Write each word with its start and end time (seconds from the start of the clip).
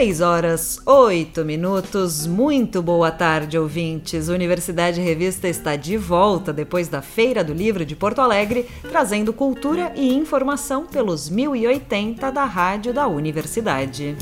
6 0.00 0.22
horas 0.22 0.80
8 0.86 1.44
minutos. 1.44 2.26
Muito 2.26 2.80
boa 2.80 3.10
tarde, 3.10 3.58
ouvintes. 3.58 4.30
Universidade 4.30 4.98
Revista 4.98 5.46
está 5.46 5.76
de 5.76 5.98
volta 5.98 6.54
depois 6.54 6.88
da 6.88 7.02
Feira 7.02 7.44
do 7.44 7.52
Livro 7.52 7.84
de 7.84 7.94
Porto 7.94 8.22
Alegre, 8.22 8.66
trazendo 8.80 9.30
cultura 9.30 9.92
e 9.94 10.14
informação 10.14 10.86
pelos 10.86 11.28
1080 11.28 12.32
da 12.32 12.46
rádio 12.46 12.94
da 12.94 13.06
universidade. 13.06 14.16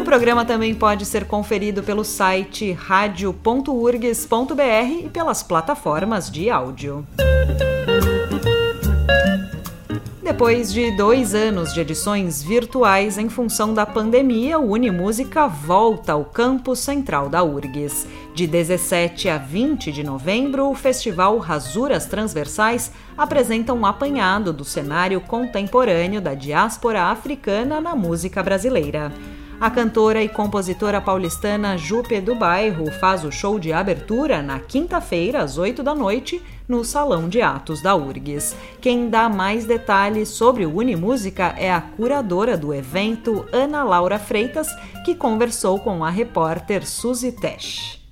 O 0.00 0.04
programa 0.04 0.44
também 0.44 0.74
pode 0.74 1.06
ser 1.06 1.24
conferido 1.24 1.80
pelo 1.80 2.02
site 2.02 2.72
radio.urgs.br 2.72 5.04
e 5.04 5.08
pelas 5.08 5.44
plataformas 5.44 6.28
de 6.28 6.50
áudio. 6.50 7.06
Depois 10.32 10.72
de 10.72 10.90
dois 10.96 11.34
anos 11.34 11.74
de 11.74 11.80
edições 11.80 12.42
virtuais 12.42 13.18
em 13.18 13.28
função 13.28 13.74
da 13.74 13.84
pandemia, 13.84 14.58
o 14.58 14.70
Unimúsica 14.70 15.46
volta 15.46 16.14
ao 16.14 16.24
campus 16.24 16.78
central 16.78 17.28
da 17.28 17.44
URGS. 17.44 18.08
De 18.34 18.46
17 18.46 19.28
a 19.28 19.36
20 19.36 19.92
de 19.92 20.02
novembro, 20.02 20.70
o 20.70 20.74
festival 20.74 21.36
Rasuras 21.36 22.06
Transversais 22.06 22.90
apresenta 23.14 23.74
um 23.74 23.84
apanhado 23.84 24.54
do 24.54 24.64
cenário 24.64 25.20
contemporâneo 25.20 26.18
da 26.18 26.32
diáspora 26.32 27.10
africana 27.10 27.78
na 27.78 27.94
música 27.94 28.42
brasileira. 28.42 29.12
A 29.62 29.70
cantora 29.70 30.20
e 30.20 30.28
compositora 30.28 31.00
paulistana 31.00 31.78
Jupe 31.78 32.20
do 32.20 32.34
Bairro 32.34 32.90
faz 32.98 33.24
o 33.24 33.30
show 33.30 33.60
de 33.60 33.72
abertura 33.72 34.42
na 34.42 34.58
quinta-feira, 34.58 35.40
às 35.40 35.56
8 35.56 35.84
da 35.84 35.94
noite, 35.94 36.42
no 36.66 36.84
Salão 36.84 37.28
de 37.28 37.40
Atos 37.40 37.80
da 37.80 37.94
URGS. 37.94 38.56
Quem 38.80 39.08
dá 39.08 39.28
mais 39.28 39.64
detalhes 39.64 40.30
sobre 40.30 40.66
o 40.66 40.78
Unimúsica 40.78 41.54
é 41.56 41.72
a 41.72 41.80
curadora 41.80 42.56
do 42.56 42.74
evento, 42.74 43.46
Ana 43.52 43.84
Laura 43.84 44.18
Freitas, 44.18 44.66
que 45.04 45.14
conversou 45.14 45.78
com 45.78 46.04
a 46.04 46.10
repórter 46.10 46.84
Suzy 46.84 47.30
Tesh. 47.30 48.04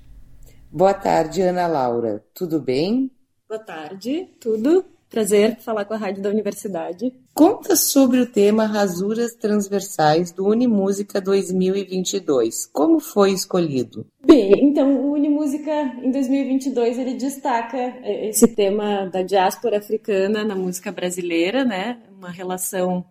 Boa 0.71 0.93
tarde, 0.93 1.41
Ana 1.41 1.67
Laura. 1.67 2.23
Tudo 2.33 2.61
bem? 2.61 3.11
Boa 3.49 3.59
tarde, 3.59 4.25
tudo. 4.39 4.85
Prazer 5.11 5.57
falar 5.59 5.83
com 5.83 5.93
a 5.93 5.97
rádio 5.97 6.23
da 6.23 6.29
universidade. 6.29 7.13
Conta 7.33 7.75
sobre 7.75 8.21
o 8.21 8.25
tema 8.25 8.65
Rasuras 8.65 9.33
Transversais 9.33 10.31
do 10.31 10.47
Unimúsica 10.47 11.19
2022. 11.19 12.67
Como 12.67 12.97
foi 13.01 13.33
escolhido? 13.33 14.07
Bem, 14.25 14.53
então 14.69 15.01
o 15.01 15.11
Unimúsica 15.11 15.69
em 16.01 16.11
2022 16.11 16.97
ele 16.97 17.15
destaca 17.15 17.77
é, 17.77 18.29
esse 18.29 18.47
tema 18.55 19.09
da 19.11 19.21
diáspora 19.21 19.79
africana 19.79 20.45
na 20.45 20.55
música 20.55 20.93
brasileira, 20.93 21.65
né? 21.65 21.99
Uma 22.17 22.31
relação 22.31 23.03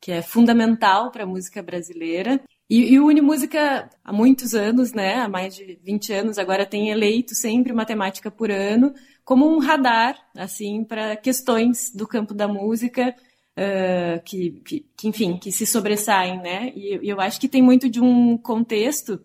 que 0.00 0.10
é 0.10 0.22
fundamental 0.22 1.12
para 1.12 1.22
a 1.22 1.26
música 1.26 1.62
brasileira. 1.62 2.40
E, 2.68 2.94
e, 2.94 2.98
o 2.98 3.06
Unimúsica, 3.06 3.88
há 4.02 4.12
muitos 4.12 4.54
anos, 4.54 4.92
né, 4.92 5.16
há 5.16 5.28
mais 5.28 5.54
de 5.54 5.78
20 5.84 6.12
anos, 6.12 6.38
agora 6.38 6.66
tem 6.66 6.90
eleito 6.90 7.34
sempre 7.34 7.72
uma 7.72 7.84
temática 7.84 8.30
por 8.30 8.50
ano, 8.50 8.92
como 9.24 9.48
um 9.48 9.58
radar, 9.58 10.18
assim, 10.36 10.84
para 10.84 11.16
questões 11.16 11.90
do 11.94 12.06
campo 12.06 12.34
da 12.34 12.46
música, 12.46 13.14
uh, 13.58 14.22
que, 14.24 14.62
que, 14.64 14.86
que, 14.96 15.08
enfim, 15.08 15.38
que 15.38 15.50
se 15.50 15.66
sobressaem, 15.66 16.40
né? 16.40 16.72
E, 16.76 17.00
eu 17.02 17.20
acho 17.20 17.40
que 17.40 17.48
tem 17.48 17.62
muito 17.62 17.88
de 17.88 18.00
um 18.00 18.36
contexto 18.36 19.20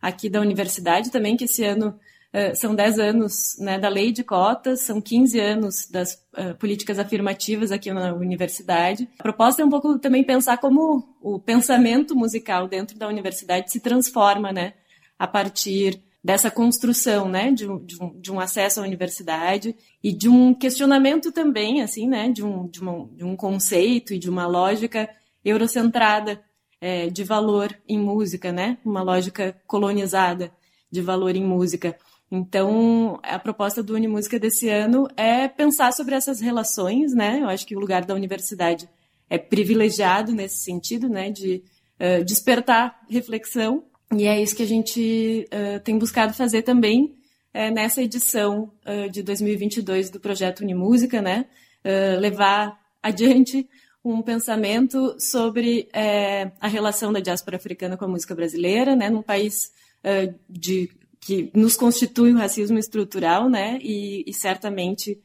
aqui 0.00 0.28
da 0.28 0.40
universidade 0.40 1.10
também, 1.10 1.36
que 1.36 1.44
esse 1.44 1.62
ano 1.64 1.98
uh, 2.32 2.56
são 2.56 2.74
10 2.74 2.98
anos 2.98 3.56
né, 3.58 3.78
da 3.78 3.88
lei 3.88 4.10
de 4.10 4.24
cotas, 4.24 4.80
são 4.80 5.00
15 5.00 5.38
anos 5.38 5.88
das 5.90 6.14
uh, 6.36 6.56
políticas 6.58 6.98
afirmativas 6.98 7.70
aqui 7.70 7.92
na 7.92 8.14
universidade. 8.14 9.08
A 9.18 9.22
proposta 9.22 9.60
é 9.60 9.64
um 9.64 9.70
pouco 9.70 9.98
também 9.98 10.24
pensar 10.24 10.56
como 10.56 11.16
o 11.20 11.38
pensamento 11.38 12.16
musical 12.16 12.66
dentro 12.66 12.98
da 12.98 13.06
universidade 13.06 13.70
se 13.70 13.80
transforma, 13.80 14.50
né? 14.50 14.72
A 15.18 15.26
partir 15.26 16.02
dessa 16.22 16.50
construção, 16.50 17.28
né, 17.28 17.50
de, 17.50 17.66
de, 17.84 18.00
um, 18.00 18.20
de 18.20 18.30
um 18.30 18.38
acesso 18.38 18.80
à 18.80 18.84
universidade 18.84 19.74
e 20.02 20.12
de 20.12 20.28
um 20.28 20.54
questionamento 20.54 21.32
também, 21.32 21.82
assim, 21.82 22.06
né, 22.06 22.30
de 22.30 22.44
um, 22.44 22.68
de, 22.68 22.80
uma, 22.80 23.08
de 23.08 23.24
um 23.24 23.34
conceito 23.34 24.14
e 24.14 24.18
de 24.18 24.30
uma 24.30 24.46
lógica 24.46 25.08
eurocentrada 25.44 26.40
é, 26.80 27.08
de 27.08 27.24
valor 27.24 27.76
em 27.88 27.98
música, 27.98 28.52
né, 28.52 28.78
uma 28.84 29.02
lógica 29.02 29.60
colonizada 29.66 30.52
de 30.90 31.00
valor 31.00 31.34
em 31.34 31.44
música. 31.44 31.96
Então, 32.30 33.18
a 33.22 33.38
proposta 33.38 33.82
do 33.82 33.94
Unimúsica 33.94 34.38
desse 34.38 34.66
ano 34.68 35.06
é 35.18 35.48
pensar 35.48 35.92
sobre 35.92 36.14
essas 36.14 36.40
relações, 36.40 37.12
né? 37.12 37.40
Eu 37.42 37.48
acho 37.48 37.66
que 37.66 37.76
o 37.76 37.78
lugar 37.78 38.06
da 38.06 38.14
universidade 38.14 38.88
é 39.28 39.36
privilegiado 39.36 40.32
nesse 40.32 40.62
sentido, 40.62 41.10
né? 41.10 41.30
De 41.30 41.62
uh, 42.00 42.24
despertar 42.24 43.02
reflexão 43.06 43.84
e 44.12 44.26
é 44.26 44.40
isso 44.40 44.54
que 44.54 44.62
a 44.62 44.66
gente 44.66 45.48
uh, 45.48 45.80
tem 45.80 45.98
buscado 45.98 46.34
fazer 46.34 46.62
também 46.62 47.14
uh, 47.54 47.72
nessa 47.72 48.02
edição 48.02 48.70
uh, 48.86 49.10
de 49.10 49.22
2022 49.22 50.10
do 50.10 50.20
projeto 50.20 50.60
Unimúsica, 50.60 51.20
né? 51.20 51.46
levar 52.20 52.78
adiante 53.02 53.68
um 54.04 54.22
pensamento 54.22 55.16
sobre 55.18 55.88
a 56.60 56.68
relação 56.68 57.12
da 57.12 57.18
diáspora 57.18 57.56
africana 57.56 57.96
com 57.96 58.04
a 58.04 58.08
música 58.08 58.36
brasileira, 58.36 58.94
né? 58.94 59.10
Num 59.10 59.20
país 59.20 59.72
de, 60.48 60.88
que 61.20 61.50
nos 61.52 61.76
constitui 61.76 62.32
o 62.32 62.38
racismo 62.38 62.78
estrutural, 62.78 63.50
né? 63.50 63.80
E, 63.82 64.22
e 64.28 64.32
certamente 64.32 65.20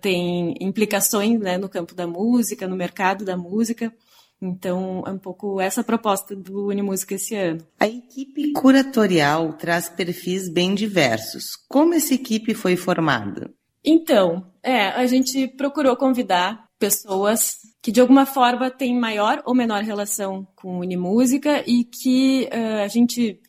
tem 0.00 0.54
implicações 0.62 1.38
né, 1.38 1.58
no 1.58 1.68
campo 1.68 1.94
da 1.94 2.06
música, 2.06 2.66
no 2.66 2.74
mercado 2.74 3.22
da 3.22 3.36
música. 3.36 3.92
Então, 4.42 5.04
é 5.06 5.10
um 5.10 5.18
pouco 5.18 5.60
essa 5.60 5.84
proposta 5.84 6.34
do 6.34 6.66
Unimúsica 6.66 7.14
esse 7.14 7.36
ano. 7.36 7.64
A 7.78 7.86
equipe 7.86 8.52
curatorial 8.52 9.52
traz 9.52 9.88
perfis 9.88 10.48
bem 10.48 10.74
diversos. 10.74 11.54
Como 11.68 11.94
essa 11.94 12.12
equipe 12.12 12.52
foi 12.52 12.74
formada? 12.74 13.54
Então, 13.84 14.44
é, 14.60 14.88
a 14.88 15.06
gente 15.06 15.46
procurou 15.46 15.96
convidar 15.96 16.66
pessoas 16.76 17.58
que 17.80 17.92
de 17.92 18.00
alguma 18.00 18.26
forma 18.26 18.68
têm 18.68 18.98
maior 18.98 19.40
ou 19.44 19.54
menor 19.54 19.82
relação 19.84 20.44
com 20.56 20.80
Unimúsica 20.80 21.62
e 21.64 21.84
que 21.84 22.48
uh, 22.52 22.82
a 22.82 22.88
gente 22.88 23.40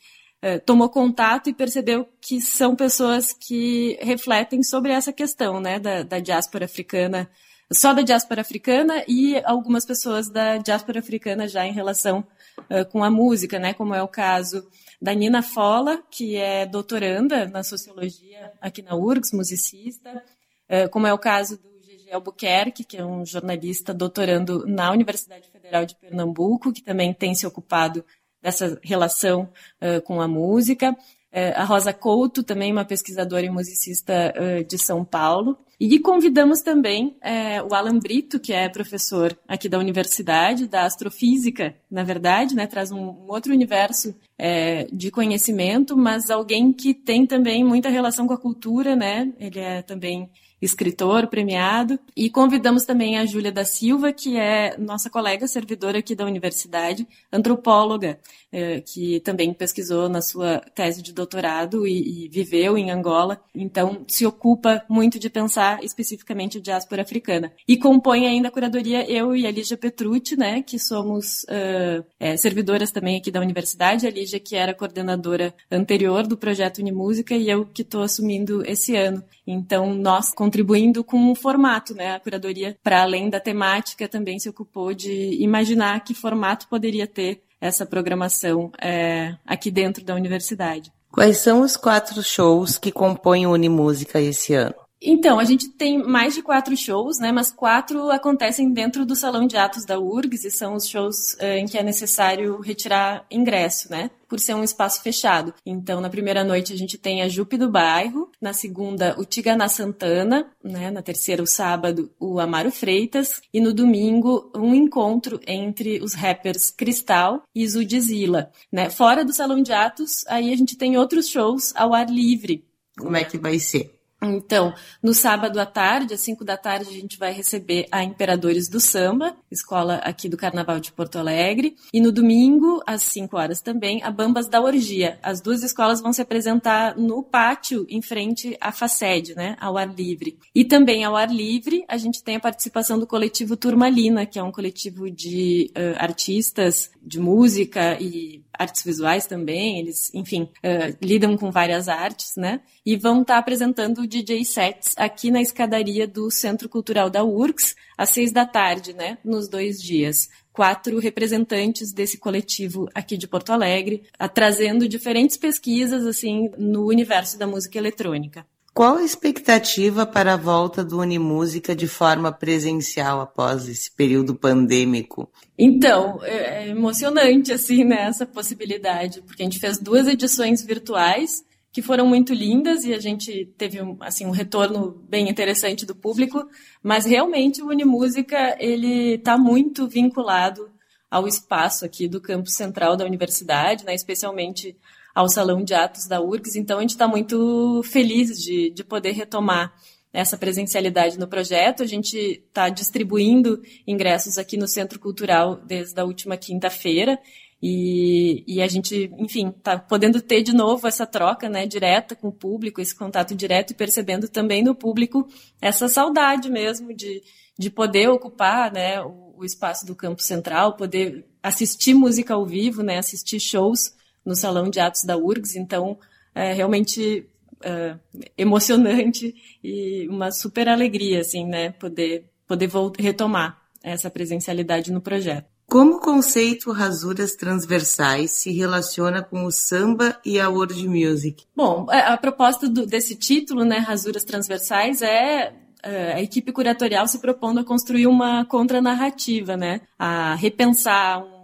uh, 0.44 0.60
tomou 0.64 0.90
contato 0.90 1.50
e 1.50 1.54
percebeu 1.54 2.08
que 2.22 2.40
são 2.40 2.76
pessoas 2.76 3.34
que 3.34 3.98
refletem 4.00 4.62
sobre 4.62 4.92
essa 4.92 5.12
questão 5.12 5.60
né, 5.60 5.80
da, 5.80 6.04
da 6.04 6.20
diáspora 6.20 6.66
africana 6.66 7.28
só 7.72 7.94
da 7.94 8.02
diáspora 8.02 8.42
africana 8.42 9.04
e 9.08 9.42
algumas 9.46 9.86
pessoas 9.86 10.30
da 10.30 10.58
diáspora 10.58 11.00
africana 11.00 11.48
já 11.48 11.66
em 11.66 11.72
relação 11.72 12.26
uh, 12.70 12.86
com 12.92 13.04
a 13.04 13.10
música, 13.10 13.60
né? 13.60 13.74
Como 13.74 13.94
é 13.94 14.02
o 14.02 14.08
caso 14.08 14.68
da 15.02 15.14
Nina 15.14 15.42
Fola, 15.42 16.02
que 16.10 16.36
é 16.36 16.66
doutoranda 16.66 17.46
na 17.48 17.64
sociologia 17.64 18.52
aqui 18.62 18.82
na 18.82 18.96
URGS, 18.96 19.32
musicista, 19.34 20.24
uh, 20.70 20.90
como 20.90 21.08
é 21.08 21.14
o 21.14 21.18
caso 21.18 21.58
do 21.58 21.70
Gigi 21.84 22.12
Albuquerque, 22.12 22.84
que 22.84 22.98
é 22.98 23.06
um 23.06 23.26
jornalista 23.26 23.94
doutorando 23.94 24.66
na 24.68 24.92
Universidade 24.92 25.50
Federal 25.50 25.86
de 25.86 25.96
Pernambuco, 25.96 26.74
que 26.74 26.84
também 26.84 27.14
tem 27.14 27.34
se 27.34 27.46
ocupado 27.46 28.04
dessa 28.42 28.78
relação 28.84 29.50
uh, 29.82 30.02
com 30.02 30.22
a 30.22 30.28
música. 30.28 30.96
A 31.34 31.64
Rosa 31.64 31.92
Couto, 31.92 32.44
também 32.44 32.72
uma 32.72 32.86
pesquisadora 32.86 33.46
e 33.46 33.50
musicista 33.50 34.34
de 34.68 34.78
São 34.78 35.04
Paulo. 35.04 35.58
E 35.86 36.00
convidamos 36.00 36.62
também 36.62 37.18
é, 37.22 37.62
o 37.62 37.74
Alan 37.74 38.00
Brito, 38.00 38.40
que 38.40 38.54
é 38.54 38.70
professor 38.70 39.38
aqui 39.46 39.68
da 39.68 39.78
universidade, 39.78 40.66
da 40.66 40.86
astrofísica, 40.86 41.76
na 41.92 42.04
verdade, 42.04 42.56
né, 42.56 42.66
traz 42.66 42.90
um, 42.90 43.02
um 43.02 43.26
outro 43.28 43.52
universo 43.52 44.16
é, 44.38 44.86
de 44.94 45.12
conhecimento, 45.12 45.98
mas 45.98 46.30
alguém 46.30 46.72
que 46.72 46.94
tem 46.94 47.26
também 47.26 47.66
muita 47.66 47.90
relação 47.90 48.26
com 48.26 48.34
a 48.34 48.38
cultura, 48.38 48.96
né? 48.96 49.34
Ele 49.38 49.60
é 49.60 49.82
também 49.82 50.30
escritor 50.62 51.28
premiado. 51.28 52.00
E 52.16 52.30
convidamos 52.30 52.86
também 52.86 53.18
a 53.18 53.26
Júlia 53.26 53.52
da 53.52 53.66
Silva, 53.66 54.14
que 54.14 54.38
é 54.38 54.78
nossa 54.78 55.10
colega 55.10 55.48
servidora 55.48 56.00
aqui 56.00 56.16
da 56.16 56.26
universidade, 56.26 57.06
antropóloga, 57.32 58.18
é, 58.43 58.43
que 58.86 59.20
também 59.22 59.54
pesquisou 59.54 60.08
na 60.08 60.22
sua 60.22 60.60
tese 60.76 61.02
de 61.02 61.12
doutorado 61.12 61.88
e, 61.88 62.26
e, 62.26 62.30
viveu 62.30 62.78
em 62.78 62.92
Angola. 62.92 63.42
Então, 63.54 64.06
se 64.08 64.26
ocupa 64.26 64.84
muito 64.88 65.18
de 65.18 65.30
pensar 65.30 65.84
especificamente 65.84 66.58
a 66.58 66.62
diáspora 66.62 67.02
africana. 67.02 67.52
E 67.68 67.78
compõe 67.78 68.28
ainda 68.28 68.50
a 68.50 68.52
curadoria 68.52 69.10
eu 69.10 69.36
e 69.36 69.48
a 69.48 69.52
Lígia 69.52 69.78
Petrucci, 69.78 70.38
né, 70.38 70.62
que 70.62 70.78
somos 70.78 71.44
uh, 71.44 72.06
é, 72.20 72.38
servidoras 72.38 72.92
também 72.92 73.18
aqui 73.18 73.32
da 73.32 73.42
universidade. 73.42 74.06
A 74.06 74.12
Lígia, 74.12 74.40
que 74.40 74.56
era 74.56 74.74
coordenadora 74.74 75.54
anterior 75.72 76.28
do 76.28 76.38
projeto 76.38 76.78
Unimúsica, 76.78 77.36
e 77.36 77.50
eu 77.50 77.66
que 77.66 77.82
estou 77.82 78.04
assumindo 78.04 78.64
esse 78.66 78.96
ano. 78.96 79.24
Então, 79.46 79.94
nós 79.94 80.34
contribuindo 80.34 81.04
com 81.04 81.32
o 81.32 81.36
formato, 81.36 81.94
né? 81.94 82.16
A 82.16 82.20
curadoria, 82.20 82.78
para 82.84 83.02
além 83.02 83.30
da 83.30 83.40
temática, 83.40 84.08
também 84.08 84.40
se 84.40 84.50
ocupou 84.50 84.94
de 84.94 85.42
imaginar 85.42 86.04
que 86.04 86.14
formato 86.14 86.68
poderia 86.68 87.08
ter 87.08 87.42
essa 87.64 87.86
programação 87.86 88.70
é, 88.82 89.36
aqui 89.48 89.72
dentro 89.72 90.04
da 90.04 90.14
universidade. 90.14 90.92
Quais 91.10 91.38
são 91.38 91.62
os 91.62 91.78
quatro 91.78 92.22
shows 92.22 92.78
que 92.78 92.92
compõem 92.92 93.48
o 93.48 93.52
Unimúsica 93.52 94.20
esse 94.20 94.54
ano? 94.54 94.76
Então, 95.06 95.38
a 95.38 95.44
gente 95.44 95.68
tem 95.68 96.02
mais 96.02 96.34
de 96.34 96.42
quatro 96.42 96.78
shows, 96.78 97.20
né? 97.20 97.30
Mas 97.30 97.52
quatro 97.52 98.10
acontecem 98.10 98.72
dentro 98.72 99.06
do 99.06 99.18
salão 99.18 99.46
de 99.46 99.58
atos 99.58 99.84
da 99.84 100.00
URGS 100.00 100.46
e 100.46 100.52
são 100.52 100.76
os 100.76 100.88
shows 100.88 101.34
uh, 101.34 101.58
em 101.58 101.66
que 101.66 101.78
é 101.78 101.84
necessário 101.84 102.62
retirar 102.62 103.26
ingresso, 103.30 103.92
né? 103.92 104.10
Por 104.30 104.40
ser 104.40 104.54
um 104.54 104.64
espaço 104.64 105.04
fechado. 105.04 105.54
Então, 105.66 106.00
na 106.00 106.10
primeira 106.10 106.42
noite 106.44 106.72
a 106.72 106.78
gente 106.78 106.98
tem 106.98 107.22
a 107.22 107.28
Jupe 107.28 107.58
do 107.58 107.70
Bairro, 107.70 108.32
na 108.42 108.54
segunda 108.54 109.14
o 109.20 109.26
Tiganá 109.26 109.68
Santana, 109.68 110.50
né? 110.64 110.90
Na 110.90 111.02
terceira, 111.02 111.44
o 111.44 111.48
sábado, 111.48 112.10
o 112.18 112.40
Amaro 112.40 112.72
Freitas 112.72 113.42
e 113.54 113.60
no 113.60 113.74
domingo 113.74 114.50
um 114.56 114.74
encontro 114.74 115.38
entre 115.46 116.02
os 116.02 116.14
rappers 116.14 116.72
Cristal 116.72 117.44
e 117.54 117.68
Zudzilla, 117.68 118.50
né? 118.72 118.90
Fora 118.90 119.26
do 119.26 119.34
salão 119.34 119.62
de 119.62 119.74
atos, 119.74 120.26
aí 120.28 120.54
a 120.54 120.56
gente 120.56 120.78
tem 120.78 120.98
outros 120.98 121.28
shows 121.28 121.74
ao 121.76 121.94
ar 121.94 122.10
livre. 122.10 122.66
Como 122.98 123.18
é 123.18 123.26
que 123.26 123.38
vai 123.38 123.60
ser? 123.60 124.03
Então, 124.24 124.74
no 125.02 125.14
sábado 125.14 125.60
à 125.60 125.66
tarde, 125.66 126.14
às 126.14 126.22
5 126.22 126.44
da 126.46 126.58
tarde, 126.58 126.90
a 126.90 126.94
gente 126.94 127.18
vai 127.18 127.34
receber 127.34 127.88
a 127.92 128.04
Imperadores 128.04 128.70
do 128.70 128.80
Samba, 128.80 129.36
escola 129.52 129.96
aqui 129.96 130.30
do 130.30 130.38
Carnaval 130.38 130.80
de 130.80 130.92
Porto 130.92 131.18
Alegre. 131.18 131.76
E 131.94 132.00
no 132.00 132.12
domingo, 132.12 132.82
às 132.86 133.04
5 133.04 133.36
horas 133.38 133.62
também, 133.62 134.02
a 134.04 134.12
Bambas 134.12 134.48
da 134.48 134.62
Orgia. 134.62 135.20
As 135.22 135.42
duas 135.42 135.64
escolas 135.64 136.02
vão 136.02 136.14
se 136.14 136.22
apresentar 136.22 136.98
no 136.98 137.24
pátio, 137.24 137.86
em 137.90 138.02
frente 138.02 138.58
à 138.60 138.72
FACED, 138.72 139.36
né, 139.36 139.56
ao 139.60 139.78
ar 139.78 139.94
livre. 139.94 140.38
E 140.54 140.64
também 140.64 141.04
ao 141.04 141.16
ar 141.16 141.30
livre, 141.30 141.84
a 141.88 141.98
gente 141.98 142.24
tem 142.24 142.36
a 142.36 142.40
participação 142.40 143.00
do 143.00 143.08
coletivo 143.08 143.58
Turmalina, 143.58 144.26
que 144.26 144.40
é 144.40 144.44
um 144.44 144.52
coletivo 144.52 145.10
de 145.10 145.72
uh, 145.72 145.98
artistas 145.98 146.92
de 147.02 147.20
música 147.20 147.98
e 148.00 148.43
artes 148.58 148.84
visuais 148.84 149.26
também, 149.26 149.80
eles, 149.80 150.14
enfim, 150.14 150.44
uh, 150.44 150.98
lidam 151.02 151.38
com 151.38 151.52
várias 151.52 151.88
artes, 151.88 152.34
né? 152.38 152.62
E 152.86 152.96
vão 152.96 153.22
estar 153.22 153.36
tá 153.36 153.40
apresentando 153.40 154.08
DJ 154.08 154.46
sets 154.46 154.94
aqui 154.98 155.32
na 155.32 155.42
escadaria 155.42 156.08
do 156.08 156.30
Centro 156.32 156.70
Cultural 156.70 157.10
da 157.10 157.24
URGS, 157.24 157.76
às 157.98 158.10
seis 158.10 158.32
da 158.32 158.46
tarde, 158.46 158.94
né? 158.94 159.18
Nos 159.24 159.48
dois 159.48 159.82
dias. 159.82 160.30
Quatro 160.52 161.00
representantes 161.00 161.92
desse 161.92 162.18
coletivo 162.18 162.88
aqui 162.94 163.18
de 163.18 163.28
Porto 163.28 163.52
Alegre, 163.52 164.04
trazendo 164.34 164.88
diferentes 164.88 165.36
pesquisas, 165.36 166.06
assim, 166.06 166.52
no 166.58 166.86
universo 166.88 167.40
da 167.40 167.48
música 167.48 167.78
eletrônica. 167.78 168.46
Qual 168.74 168.98
a 168.98 169.04
expectativa 169.04 170.04
para 170.04 170.34
a 170.34 170.38
volta 170.38 170.84
do 170.84 171.00
Unimúsica 171.00 171.76
de 171.76 171.88
forma 171.88 172.32
presencial 172.32 173.22
após 173.22 173.70
esse 173.70 173.92
período 173.92 174.34
pandêmico? 174.34 175.30
Então, 175.56 176.20
é, 176.24 176.66
é 176.66 176.70
emocionante, 176.70 177.54
assim, 177.54 177.84
né, 177.84 178.08
essa 178.08 178.26
possibilidade, 178.26 179.22
porque 179.22 179.44
a 179.44 179.46
gente 179.46 179.60
fez 179.60 179.78
duas 179.78 180.08
edições 180.08 180.64
virtuais 180.64 181.44
que 181.72 181.84
foram 181.84 182.08
muito 182.08 182.34
lindas 182.34 182.84
e 182.84 182.94
a 182.94 183.00
gente 183.00 183.46
teve 183.58 183.80
assim 184.00 184.26
um 184.26 184.32
retorno 184.32 185.04
bem 185.08 185.30
interessante 185.30 185.86
do 185.86 185.96
público, 185.96 186.48
mas 186.82 187.06
realmente 187.06 187.62
o 187.62 187.68
Unimúsica 187.68 188.56
ele 188.60 189.16
está 189.16 189.38
muito 189.38 189.88
vinculado 189.88 190.70
ao 191.10 191.28
espaço 191.28 191.86
aqui 191.86 192.08
do 192.08 192.22
campus 192.22 192.54
central 192.54 192.96
da 192.96 193.06
universidade, 193.06 193.86
né, 193.86 193.94
especialmente 193.94 194.76
ao 195.14 195.30
Salão 195.30 195.64
de 195.64 195.74
Atos 195.74 196.08
da 196.08 196.22
URGS. 196.22 196.56
Então, 196.56 196.80
a 196.80 196.82
gente 196.82 196.92
está 196.92 197.08
muito 197.08 197.82
feliz 197.84 198.42
de, 198.42 198.72
de 198.72 198.84
poder 198.84 199.12
retomar 199.12 199.74
essa 200.12 200.38
presencialidade 200.38 201.20
no 201.20 201.28
projeto. 201.28 201.84
A 201.84 201.88
gente 201.88 202.18
está 202.18 202.70
distribuindo 202.70 203.62
ingressos 203.86 204.38
aqui 204.38 204.58
no 204.58 204.68
Centro 204.68 205.00
Cultural 205.00 205.56
desde 205.66 206.00
a 206.00 206.06
última 206.06 206.38
quinta-feira. 206.38 207.20
E, 207.66 208.44
e, 208.46 208.62
a 208.62 208.68
gente, 208.68 209.10
enfim, 209.18 209.48
está 209.48 209.80
podendo 209.80 210.22
ter 210.22 210.44
de 210.44 210.54
novo 210.54 210.86
essa 210.86 211.06
troca 211.08 211.48
né, 211.48 211.66
direta 211.66 212.14
com 212.14 212.28
o 212.28 212.32
público, 212.32 212.82
esse 212.82 212.94
contato 212.94 213.34
direto 213.34 213.72
e 213.72 213.74
percebendo 213.74 214.28
também 214.28 214.62
no 214.62 214.76
público 214.76 215.26
essa 215.62 215.88
saudade 215.88 216.52
mesmo 216.52 216.94
de, 216.94 217.24
de 217.58 217.70
poder 217.70 218.10
ocupar 218.10 218.70
né, 218.70 219.02
o, 219.02 219.36
o 219.38 219.46
espaço 219.46 219.86
do 219.86 219.96
campo 219.96 220.22
central, 220.22 220.76
poder 220.76 221.26
assistir 221.42 221.94
música 221.94 222.34
ao 222.34 222.46
vivo, 222.46 222.84
né, 222.84 222.98
assistir 222.98 223.40
shows 223.40 223.94
no 224.26 224.36
Salão 224.36 224.70
de 224.70 224.80
Atos 224.80 225.04
da 225.04 225.18
URGS, 225.18 225.56
então 225.56 225.98
é 226.34 226.54
realmente 226.54 227.28
é, 227.64 227.96
emocionante 228.38 229.34
e 229.64 230.08
uma 230.10 230.32
super 230.32 230.68
alegria, 230.68 231.22
assim, 231.22 231.46
né, 231.46 231.72
poder, 231.72 232.26
poder 232.48 232.70
retomar 233.00 233.62
essa 233.82 234.10
presencialidade 234.10 234.92
no 234.92 235.02
projeto. 235.02 235.48
Como 235.68 235.96
o 235.96 236.00
conceito 236.00 236.72
rasuras 236.72 237.36
transversais 237.36 238.32
se 238.32 238.52
relaciona 238.52 239.24
com 239.24 239.46
o 239.46 239.52
samba 239.52 240.20
e 240.24 240.40
a 240.40 240.50
world 240.50 240.88
music? 240.88 241.46
Bom, 241.56 241.88
é, 241.90 242.00
a 242.00 242.18
proposta 242.18 242.70
do, 242.70 242.86
desse 242.86 243.16
título, 243.16 243.64
né, 243.64 243.78
rasuras 243.78 244.24
transversais, 244.24 245.02
é, 245.02 245.54
é 245.82 246.14
a 246.14 246.22
equipe 246.22 246.52
curatorial 246.52 247.08
se 247.08 247.20
propondo 247.20 247.60
a 247.60 247.64
construir 247.64 248.08
uma 248.08 248.46
contranarrativa, 248.46 249.58
né, 249.58 249.82
a 249.98 250.36
repensar 250.36 251.24
um 251.24 251.44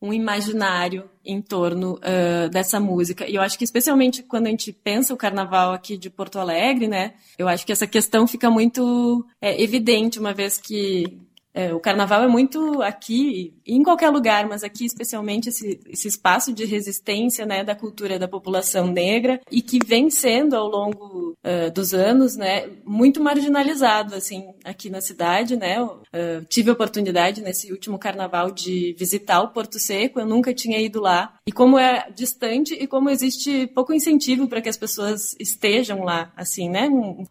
um 0.00 0.12
imaginário 0.12 1.09
em 1.24 1.40
torno 1.40 1.94
uh, 1.94 2.48
dessa 2.48 2.80
música. 2.80 3.28
E 3.28 3.34
eu 3.34 3.42
acho 3.42 3.58
que 3.58 3.64
especialmente 3.64 4.22
quando 4.22 4.46
a 4.46 4.50
gente 4.50 4.72
pensa 4.72 5.12
o 5.12 5.16
carnaval 5.16 5.72
aqui 5.72 5.96
de 5.96 6.08
Porto 6.08 6.38
Alegre, 6.38 6.88
né? 6.88 7.14
Eu 7.38 7.48
acho 7.48 7.66
que 7.66 7.72
essa 7.72 7.86
questão 7.86 8.26
fica 8.26 8.50
muito 8.50 9.24
é, 9.40 9.62
evidente, 9.62 10.18
uma 10.18 10.32
vez 10.32 10.58
que 10.58 11.18
é, 11.52 11.74
o 11.74 11.80
carnaval 11.80 12.22
é 12.22 12.28
muito 12.28 12.80
aqui, 12.80 13.54
em 13.66 13.82
qualquer 13.82 14.10
lugar, 14.10 14.48
mas 14.48 14.62
aqui 14.62 14.84
especialmente 14.84 15.48
esse, 15.48 15.80
esse 15.88 16.06
espaço 16.06 16.52
de 16.52 16.64
resistência 16.64 17.44
né, 17.44 17.64
da 17.64 17.74
cultura 17.74 18.18
da 18.18 18.28
população 18.28 18.86
negra 18.86 19.40
e 19.50 19.60
que 19.60 19.78
vem 19.84 20.10
sendo 20.10 20.54
ao 20.54 20.68
longo 20.68 21.36
uh, 21.44 21.70
dos 21.72 21.92
anos 21.92 22.36
né, 22.36 22.68
muito 22.84 23.20
marginalizado 23.20 24.14
assim, 24.14 24.48
aqui 24.64 24.88
na 24.88 25.00
cidade. 25.00 25.56
Né? 25.56 25.82
Uh, 25.82 26.44
tive 26.48 26.70
a 26.70 26.72
oportunidade 26.72 27.42
nesse 27.42 27.72
último 27.72 27.98
carnaval 27.98 28.52
de 28.52 28.94
visitar 28.96 29.40
o 29.42 29.48
Porto 29.48 29.78
Seco, 29.78 30.20
eu 30.20 30.26
nunca 30.26 30.54
tinha 30.54 30.80
ido 30.80 31.00
lá. 31.00 31.34
E 31.46 31.52
como 31.52 31.78
é 31.78 32.08
distante 32.14 32.74
e 32.74 32.86
como 32.86 33.10
existe 33.10 33.66
pouco 33.68 33.92
incentivo 33.92 34.46
para 34.46 34.60
que 34.60 34.68
as 34.68 34.76
pessoas 34.76 35.34
estejam 35.40 36.04
lá, 36.04 36.32
assim, 36.36 36.68
né? 36.68 36.88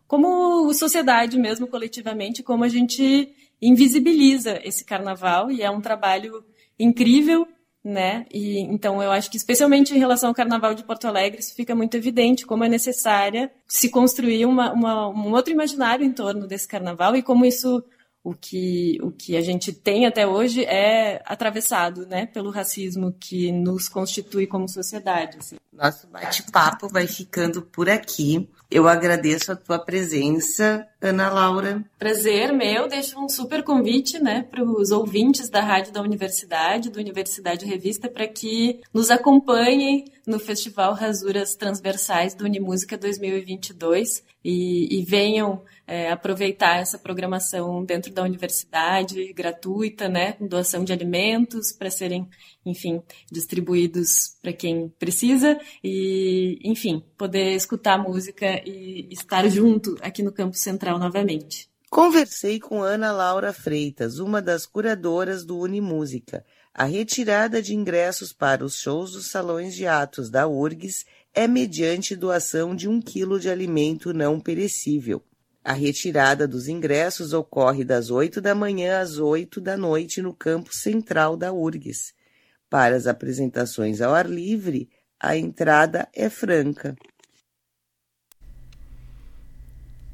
Como 0.08 0.74
sociedade 0.74 1.38
mesmo, 1.38 1.68
coletivamente, 1.68 2.44
como 2.44 2.66
a 2.66 2.68
gente 2.68 3.34
invisibiliza 3.62 4.60
esse 4.64 4.86
carnaval 4.86 5.52
e 5.52 5.62
é 5.62 5.70
um 5.70 5.82
trabalho 5.82 6.44
incrível, 6.80 7.48
né? 7.84 8.26
E 8.32 8.60
então 8.60 9.02
eu 9.02 9.12
acho 9.12 9.30
que 9.30 9.38
especialmente 9.38 9.94
em 9.94 10.00
relação 10.00 10.30
ao 10.30 10.36
Carnaval 10.36 10.74
de 10.74 10.84
Porto 10.84 11.06
Alegre 11.06 11.40
isso 11.40 11.56
fica 11.56 11.76
muito 11.76 11.96
evidente 11.96 12.46
como 12.46 12.64
é 12.64 12.70
necessária 12.70 13.52
se 13.68 13.90
construir 13.90 14.46
uma, 14.46 14.72
uma, 14.72 15.10
um 15.10 15.32
outro 15.32 15.52
imaginário 15.52 16.06
em 16.06 16.12
torno 16.12 16.48
desse 16.48 16.68
Carnaval 16.68 17.16
e 17.16 17.24
como 17.24 17.46
isso 17.46 17.84
o 18.24 18.34
que, 18.34 18.98
o 19.02 19.12
que 19.12 19.38
a 19.38 19.42
gente 19.42 19.72
tem 19.72 20.06
até 20.06 20.28
hoje 20.28 20.64
é 20.66 21.22
atravessado 21.26 22.06
né, 22.06 22.26
pelo 22.26 22.52
racismo 22.52 23.16
que 23.18 23.52
nos 23.52 23.88
constitui 23.88 24.46
como 24.46 24.68
sociedade. 24.68 25.38
Assim. 25.38 25.56
Nosso 25.72 26.08
bate-papo 26.08 26.90
vai 26.90 27.08
ficando 27.08 27.62
por 27.62 27.90
aqui. 27.90 28.50
Eu 28.70 28.88
agradeço 28.88 29.52
a 29.52 29.56
tua 29.56 29.80
presença, 29.80 30.86
Ana 31.02 31.30
Laura. 31.30 31.84
Prazer 31.98 32.52
meu, 32.52 32.88
deixo 32.88 33.18
um 33.18 33.30
super 33.30 33.64
convite 33.64 34.20
né, 34.22 34.44
para 34.44 34.64
os 34.64 34.92
ouvintes 34.92 35.50
da 35.50 35.62
Rádio 35.62 35.94
da 35.94 36.02
Universidade, 36.02 36.90
do 36.90 37.00
Universidade 37.00 37.66
Revista, 37.66 38.10
para 38.10 38.28
que 38.28 38.82
nos 38.94 39.10
acompanhem 39.10 40.06
no 40.28 40.40
Festival 40.40 40.94
Rasuras 40.94 41.56
Transversais 41.56 42.36
do 42.36 42.44
Unimúsica 42.44 42.98
2022 42.98 44.24
e, 44.44 45.00
e 45.00 45.04
venham 45.04 45.64
é, 45.88 46.12
aproveitar 46.12 46.80
essa 46.80 47.00
programação 47.00 47.84
dentro 47.84 48.14
da 48.14 48.22
universidade, 48.22 49.34
gratuita, 49.34 50.08
né, 50.08 50.34
com 50.34 50.48
doação 50.48 50.84
de 50.84 50.94
alimentos 50.94 51.72
para 51.72 51.90
serem, 51.90 52.28
enfim, 52.64 53.02
distribuídos 53.32 54.38
para 54.40 54.54
quem 54.54 54.90
precisa 55.00 55.60
e, 55.84 56.60
enfim, 56.64 57.04
poder 57.18 57.56
escutar 57.56 57.98
música 57.98 58.62
e 58.64 59.08
estar 59.10 59.48
junto 59.50 59.98
aqui 60.02 60.22
no 60.22 60.32
Campo 60.32 60.56
Central 60.56 60.89
novamente. 60.98 61.70
Conversei 61.90 62.60
com 62.60 62.82
Ana 62.82 63.12
Laura 63.12 63.52
Freitas, 63.52 64.20
uma 64.20 64.42
das 64.42 64.66
curadoras 64.66 65.44
do 65.44 65.58
Unimúsica. 65.58 66.46
A 66.74 66.86
retirada 66.86 67.62
de 67.62 67.76
ingressos 67.76 68.32
para 68.32 68.64
os 68.64 68.76
shows 68.78 69.12
dos 69.12 69.28
salões 69.28 69.76
de 69.76 69.86
atos 69.86 70.30
da 70.30 70.48
URGS 70.48 71.06
é 71.34 71.48
mediante 71.48 72.16
doação 72.16 72.76
de 72.76 72.88
um 72.88 73.02
quilo 73.02 73.40
de 73.40 73.50
alimento 73.50 74.14
não 74.14 74.40
perecível. 74.40 75.24
A 75.64 75.74
retirada 75.74 76.48
dos 76.48 76.68
ingressos 76.68 77.34
ocorre 77.34 77.84
das 77.84 78.10
8 78.10 78.40
da 78.40 78.56
manhã 78.56 79.02
às 79.02 79.18
8 79.18 79.60
da 79.60 79.76
noite 79.76 80.22
no 80.22 80.34
campo 80.34 80.74
central 80.74 81.36
da 81.36 81.52
URGS. 81.52 82.14
Para 82.70 82.96
as 82.96 83.08
apresentações 83.08 84.00
ao 84.00 84.14
ar 84.14 84.30
livre, 84.30 84.90
a 85.20 85.36
entrada 85.36 86.08
é 86.14 86.30
franca. 86.30 86.96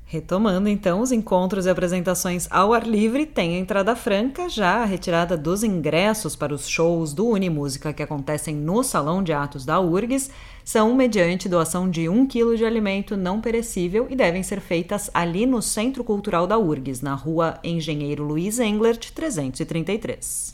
Retomando 0.08 0.70
então 0.70 1.02
os 1.02 1.12
encontros 1.12 1.66
e 1.66 1.70
apresentações 1.70 2.48
ao 2.52 2.74
ar 2.74 2.86
livre, 2.86 3.26
tem 3.26 3.56
a 3.56 3.60
entrada 3.60 3.96
franca, 3.96 4.48
já 4.48 4.84
a 4.84 4.86
retirada 4.86 5.36
dos 5.36 5.64
ingressos 5.64 6.36
para 6.36 6.54
os 6.54 6.68
shows 6.70 7.12
do 7.12 7.28
Unimúsica 7.28 7.92
que 7.92 8.04
acontecem 8.04 8.56
no 8.56 8.84
Salão 8.84 9.24
de 9.24 9.34
Atos 9.34 9.66
da 9.66 9.80
URGS 9.80 10.30
são 10.64 10.94
mediante 10.94 11.50
doação 11.50 11.90
de 11.90 12.08
um 12.08 12.28
quilo 12.28 12.56
de 12.56 12.64
alimento 12.64 13.18
não 13.18 13.42
perecível 13.42 14.06
e 14.08 14.16
devem 14.16 14.44
ser 14.44 14.62
feitas 14.62 15.10
ali 15.12 15.48
no 15.48 15.62
Centro 15.62 16.04
Cultural 16.04 16.46
da 16.46 16.58
URGS, 16.58 17.02
na 17.02 17.16
rua 17.16 17.60
Engenheiro 17.64 18.24
Luiz 18.24 18.60
Englert, 18.60 19.12
333. 19.12 20.52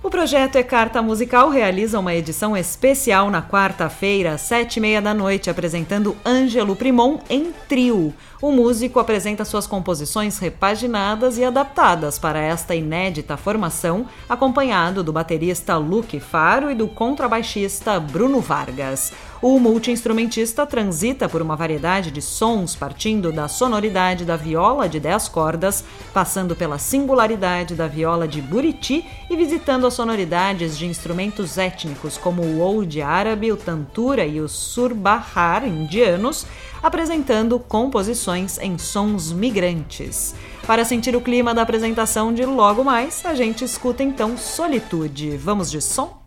O 0.00 0.08
projeto 0.10 0.56
E 0.56 0.62
Carta 0.62 1.02
Musical 1.02 1.50
realiza 1.50 1.98
uma 1.98 2.14
edição 2.14 2.56
especial 2.56 3.30
na 3.30 3.42
quarta-feira, 3.42 4.34
às 4.34 4.42
sete 4.42 4.76
e 4.76 4.80
meia 4.80 5.02
da 5.02 5.12
noite, 5.12 5.50
apresentando 5.50 6.16
Ângelo 6.24 6.76
Primon 6.76 7.18
em 7.28 7.52
trio. 7.68 8.14
O 8.40 8.52
músico 8.52 9.00
apresenta 9.00 9.44
suas 9.44 9.66
composições 9.66 10.38
repaginadas 10.38 11.36
e 11.36 11.44
adaptadas 11.44 12.16
para 12.16 12.38
esta 12.38 12.76
inédita 12.76 13.36
formação, 13.36 14.06
acompanhado 14.28 15.02
do 15.02 15.12
baterista 15.12 15.76
Luke 15.76 16.20
Faro 16.20 16.70
e 16.70 16.76
do 16.76 16.86
contrabaixista 16.86 17.98
Bruno 17.98 18.40
Vargas. 18.40 19.12
O 19.40 19.60
multiinstrumentista 19.60 20.66
transita 20.66 21.28
por 21.28 21.40
uma 21.40 21.54
variedade 21.54 22.10
de 22.10 22.20
sons, 22.20 22.74
partindo 22.74 23.30
da 23.30 23.46
sonoridade 23.46 24.24
da 24.24 24.34
viola 24.34 24.88
de 24.88 24.98
10 24.98 25.28
cordas, 25.28 25.84
passando 26.12 26.56
pela 26.56 26.76
singularidade 26.76 27.76
da 27.76 27.86
viola 27.86 28.26
de 28.26 28.42
Buriti 28.42 29.06
e 29.30 29.36
visitando 29.36 29.86
as 29.86 29.94
sonoridades 29.94 30.76
de 30.76 30.86
instrumentos 30.86 31.56
étnicos 31.56 32.18
como 32.18 32.42
o 32.42 32.58
oud 32.58 33.00
árabe, 33.00 33.52
o 33.52 33.56
tantura 33.56 34.26
e 34.26 34.40
o 34.40 34.48
surbahar 34.48 35.64
indianos, 35.64 36.44
apresentando 36.82 37.60
composições 37.60 38.58
em 38.58 38.76
sons 38.76 39.30
migrantes. 39.30 40.34
Para 40.66 40.84
sentir 40.84 41.14
o 41.14 41.20
clima 41.20 41.54
da 41.54 41.62
apresentação 41.62 42.34
de 42.34 42.44
logo 42.44 42.82
mais, 42.82 43.24
a 43.24 43.34
gente 43.34 43.64
escuta 43.64 44.02
então 44.02 44.36
Solitude. 44.36 45.36
Vamos 45.36 45.70
de 45.70 45.80
som? 45.80 46.18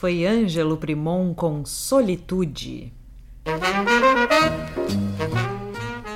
Foi 0.00 0.24
Ângelo 0.24 0.78
Primon 0.78 1.34
com 1.34 1.62
Solitude. 1.62 2.90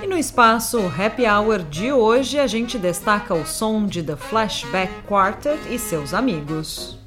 E 0.02 0.06
no 0.06 0.16
espaço 0.16 0.78
Happy 0.86 1.26
Hour 1.26 1.58
de 1.64 1.92
hoje 1.92 2.38
a 2.38 2.46
gente 2.46 2.78
destaca 2.78 3.34
o 3.34 3.44
som 3.44 3.84
de 3.84 4.02
The 4.02 4.16
Flashback 4.16 4.90
Quartet 5.06 5.60
e 5.70 5.78
seus 5.78 6.14
amigos. 6.14 6.98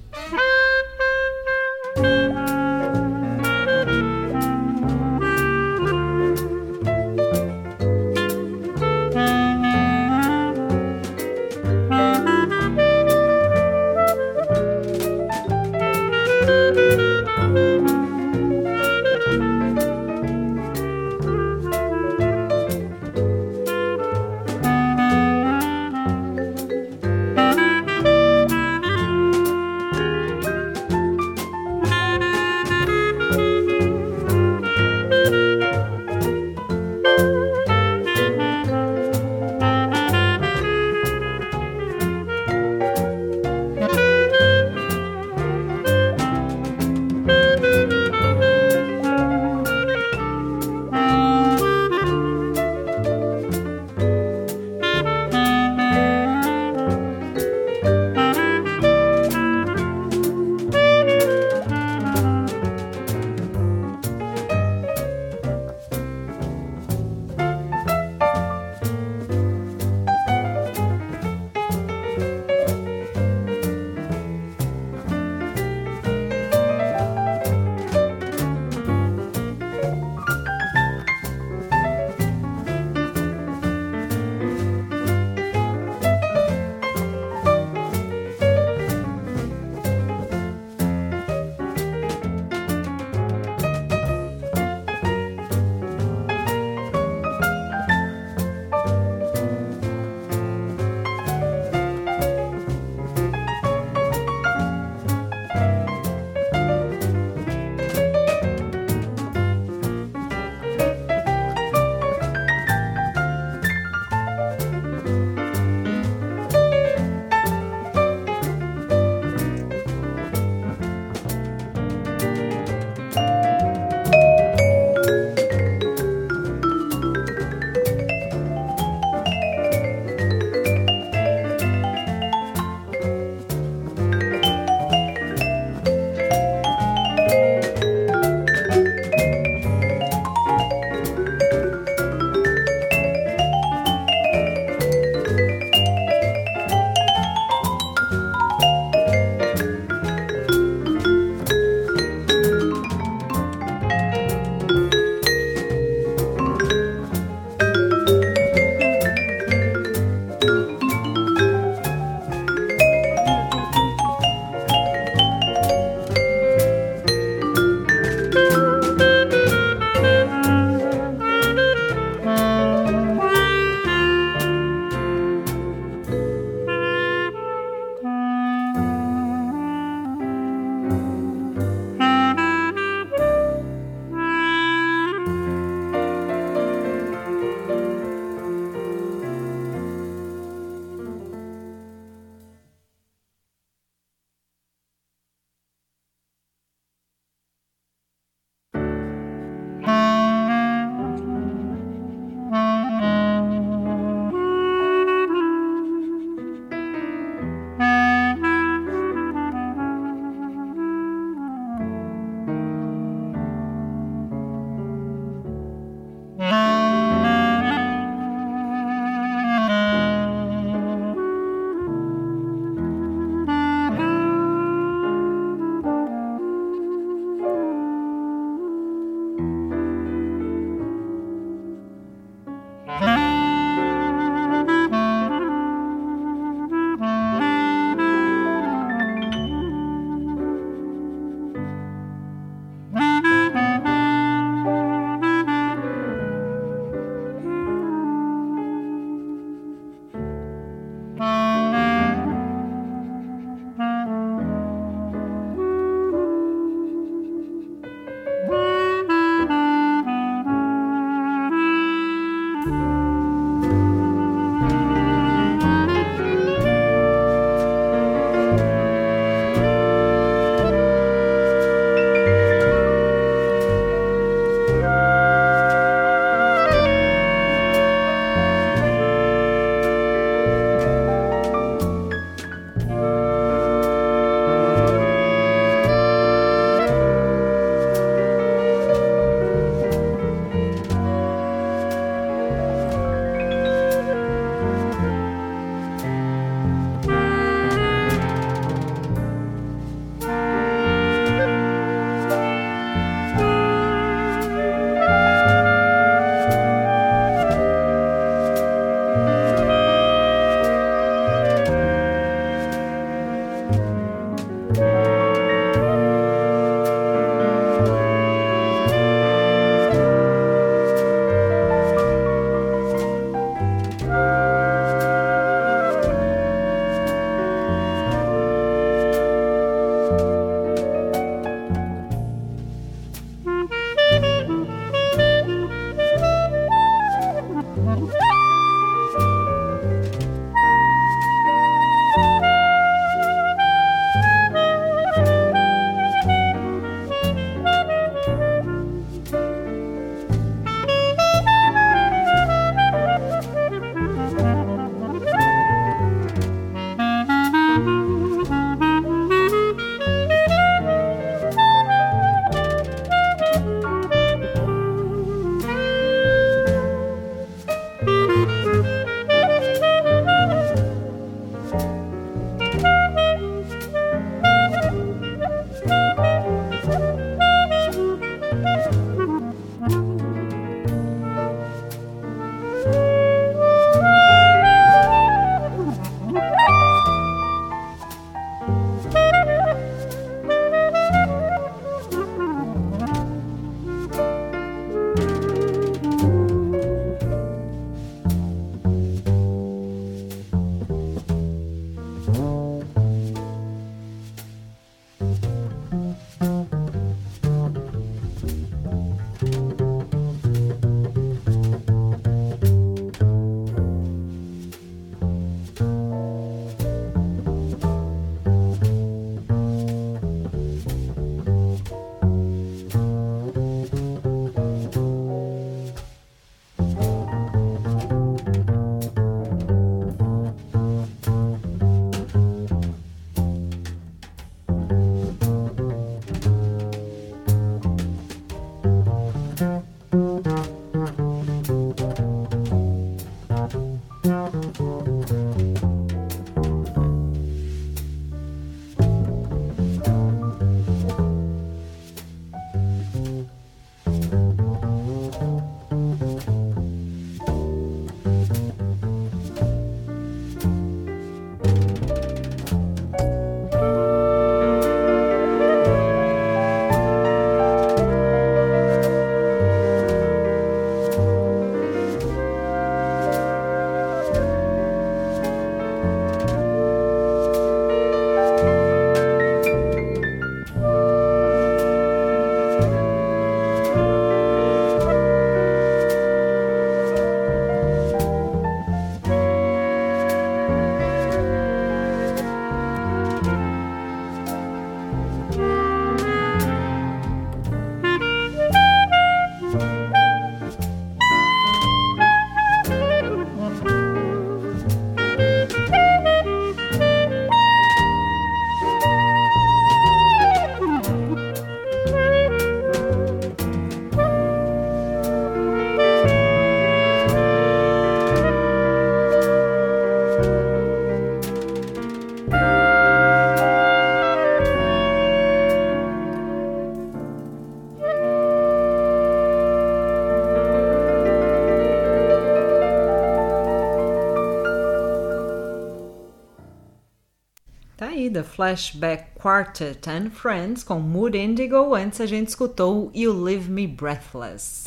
Tá 537.98 538.10
aí, 538.10 538.30
The 538.30 538.44
Flashback 538.44 539.30
Quartet 539.34 540.08
and 540.08 540.30
Friends 540.30 540.84
com 540.84 541.00
Mood 541.00 541.36
Indigo. 541.36 541.96
Antes 541.96 542.22
a 542.22 542.28
gente 542.28 542.50
escutou 542.50 543.10
You 543.12 543.34
Leave 543.34 543.72
Me 543.72 543.88
Breathless. 543.88 544.84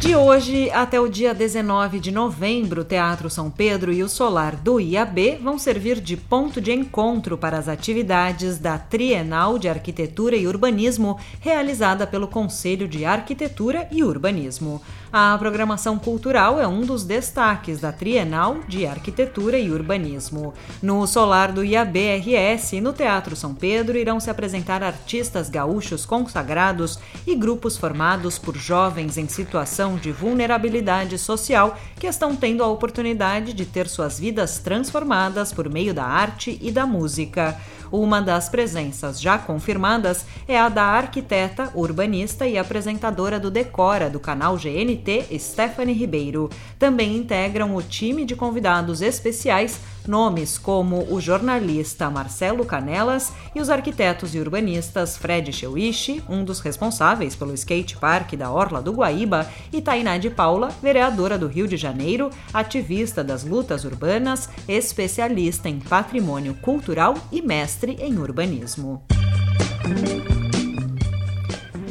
De 0.00 0.16
hoje 0.16 0.68
até 0.70 1.00
o 1.00 1.08
dia 1.08 1.32
19 1.32 2.00
de 2.00 2.10
novembro, 2.10 2.82
o 2.82 2.84
Teatro 2.84 3.30
São 3.30 3.50
Pedro 3.50 3.92
e 3.92 4.02
o 4.02 4.08
Solar 4.08 4.56
do 4.56 4.80
IAB 4.80 5.38
vão 5.40 5.58
servir 5.58 6.00
de 6.00 6.16
ponto 6.16 6.60
de 6.60 6.72
encontro 6.72 7.38
para 7.38 7.56
as 7.56 7.68
atividades 7.68 8.58
da 8.58 8.78
Trienal 8.78 9.58
de 9.58 9.68
Arquitetura 9.68 10.34
e 10.34 10.46
Urbanismo, 10.46 11.18
realizada 11.40 12.06
pelo 12.06 12.26
Conselho 12.26 12.88
de 12.88 13.04
Arquitetura 13.04 13.88
e 13.92 14.02
Urbanismo. 14.02 14.82
A 15.12 15.36
programação 15.38 15.98
cultural 15.98 16.60
é 16.60 16.66
um 16.66 16.80
dos 16.80 17.04
destaques 17.04 17.80
da 17.80 17.92
Trienal 17.92 18.58
de 18.66 18.86
Arquitetura 18.86 19.56
e 19.56 19.70
Urbanismo. 19.70 20.52
No 20.82 21.06
Solar 21.06 21.52
do 21.52 21.64
IAB-RS 21.64 22.72
e 22.72 22.80
no 22.80 22.92
Teatro 22.92 23.36
São 23.36 23.54
Pedro 23.54 23.96
irão 23.96 24.18
se 24.18 24.30
apresentar 24.30 24.82
artistas 24.82 25.48
gaúchos 25.48 26.04
consagrados 26.04 26.98
e 27.24 27.36
grupos 27.36 27.76
formados 27.76 28.36
por 28.36 28.56
jovens 28.56 29.16
em 29.16 29.28
situação 29.28 29.96
de 29.96 30.10
vulnerabilidade 30.10 31.16
social 31.18 31.78
que 32.00 32.08
estão 32.08 32.34
tendo 32.34 32.64
a 32.64 32.68
oportunidade 32.68 33.52
de 33.52 33.64
ter 33.64 33.88
suas 33.88 34.18
vidas 34.18 34.58
transformadas 34.58 35.52
por 35.52 35.68
meio 35.70 35.94
da 35.94 36.04
arte 36.04 36.58
e 36.60 36.72
da 36.72 36.84
música. 36.84 37.56
Uma 37.90 38.20
das 38.20 38.48
presenças 38.48 39.20
já 39.20 39.38
confirmadas 39.38 40.26
é 40.48 40.58
a 40.58 40.68
da 40.68 40.82
arquiteta, 40.82 41.70
urbanista 41.74 42.46
e 42.46 42.58
apresentadora 42.58 43.38
do 43.38 43.50
Decora 43.50 44.10
do 44.10 44.18
canal 44.18 44.58
GNT, 44.96 45.38
Stephanie 45.38 45.94
Ribeiro. 45.94 46.50
Também 46.78 47.16
integram 47.16 47.74
o 47.74 47.82
time 47.82 48.24
de 48.24 48.34
convidados 48.34 49.02
especiais 49.02 49.78
nomes 50.06 50.56
como 50.56 51.06
o 51.10 51.20
jornalista 51.20 52.08
Marcelo 52.08 52.64
Canelas 52.64 53.32
e 53.54 53.60
os 53.60 53.68
arquitetos 53.68 54.34
e 54.34 54.38
urbanistas 54.38 55.16
Fred 55.16 55.52
Cheuishi, 55.52 56.22
um 56.28 56.44
dos 56.44 56.60
responsáveis 56.60 57.34
pelo 57.34 57.54
skate 57.54 57.96
park 57.96 58.34
da 58.34 58.50
Orla 58.50 58.80
do 58.80 58.92
Guaíba, 58.92 59.50
e 59.72 59.82
Tainá 59.82 60.16
de 60.16 60.30
Paula, 60.30 60.70
vereadora 60.82 61.36
do 61.36 61.46
Rio 61.46 61.66
de 61.66 61.76
Janeiro, 61.76 62.30
ativista 62.52 63.22
das 63.22 63.44
lutas 63.44 63.84
urbanas, 63.84 64.48
especialista 64.68 65.68
em 65.68 65.80
patrimônio 65.80 66.54
cultural 66.54 67.14
e 67.32 67.42
mestre 67.42 67.96
em 68.00 68.18
urbanismo. 68.18 69.02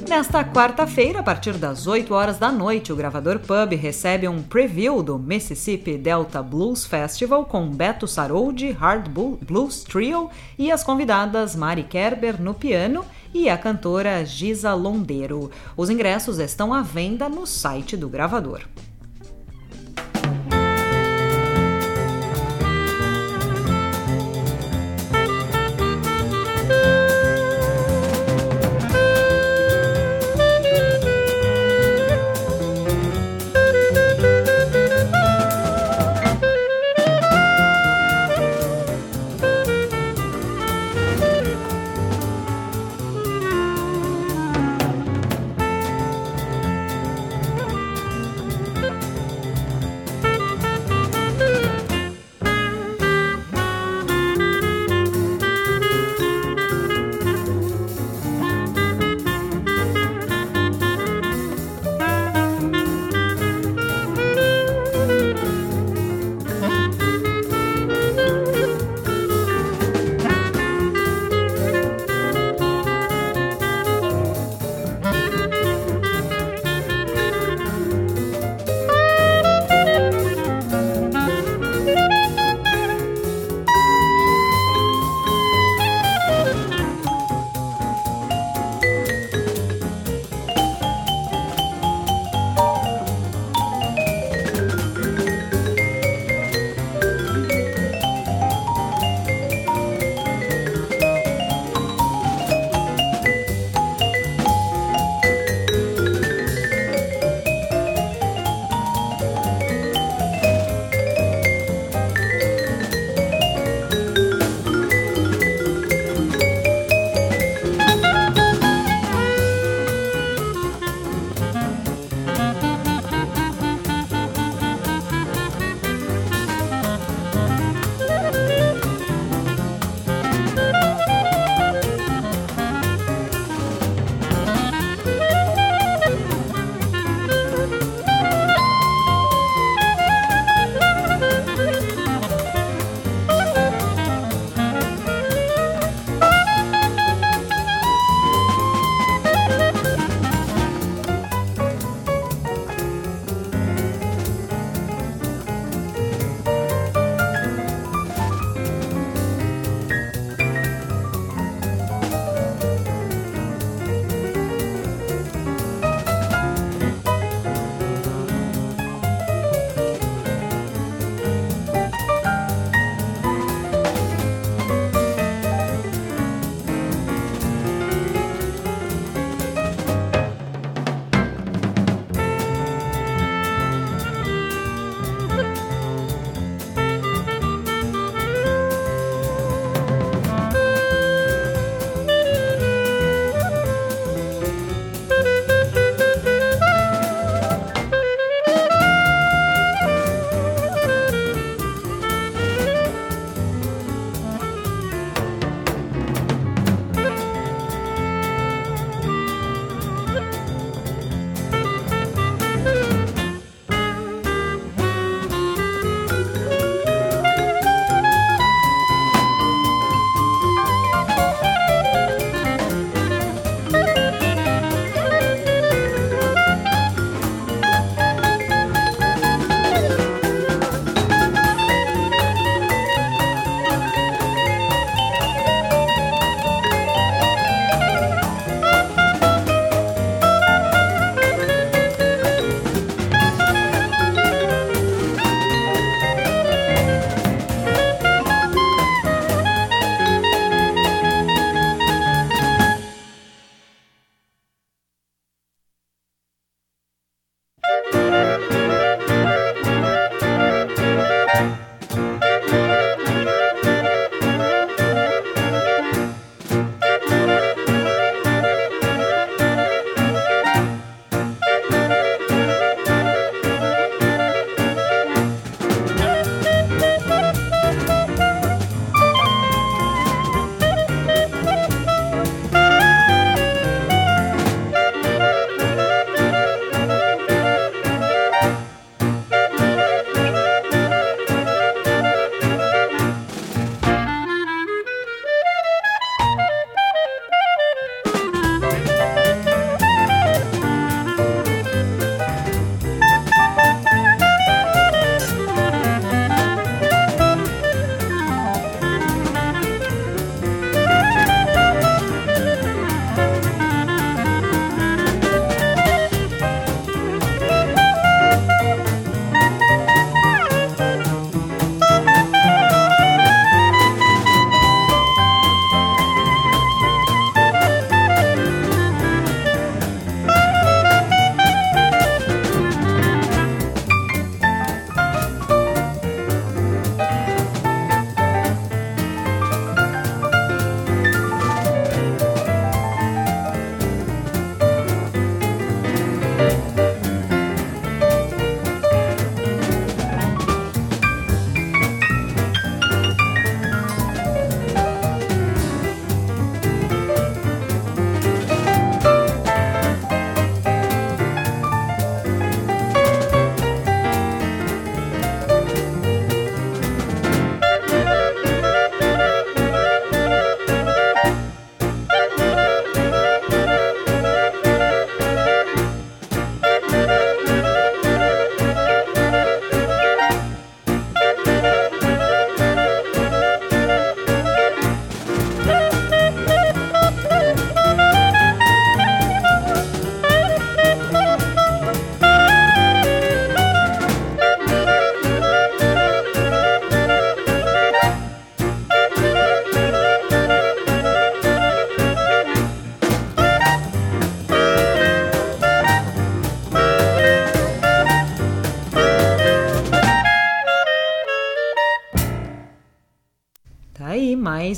Nesta 0.07 0.43
quarta-feira, 0.43 1.19
a 1.19 1.23
partir 1.23 1.53
das 1.53 1.87
8 1.87 2.13
horas 2.13 2.37
da 2.37 2.51
noite, 2.51 2.93
o 2.93 2.95
Gravador 2.95 3.39
Pub 3.39 3.73
recebe 3.73 4.27
um 4.27 4.41
preview 4.41 5.01
do 5.01 5.17
Mississippi 5.17 5.97
Delta 5.97 6.43
Blues 6.43 6.85
Festival 6.85 7.43
com 7.43 7.67
Beto 7.67 8.07
Saroldi, 8.07 8.71
Hard 8.71 9.09
Blues 9.09 9.83
Trio 9.83 10.29
e 10.59 10.71
as 10.71 10.83
convidadas 10.83 11.55
Mari 11.55 11.83
Kerber 11.83 12.39
no 12.39 12.53
piano 12.53 13.03
e 13.33 13.49
a 13.49 13.57
cantora 13.57 14.23
Giza 14.23 14.75
Londeiro. 14.75 15.49
Os 15.75 15.89
ingressos 15.89 16.37
estão 16.37 16.71
à 16.71 16.83
venda 16.83 17.27
no 17.27 17.47
site 17.47 17.97
do 17.97 18.07
gravador. 18.07 18.61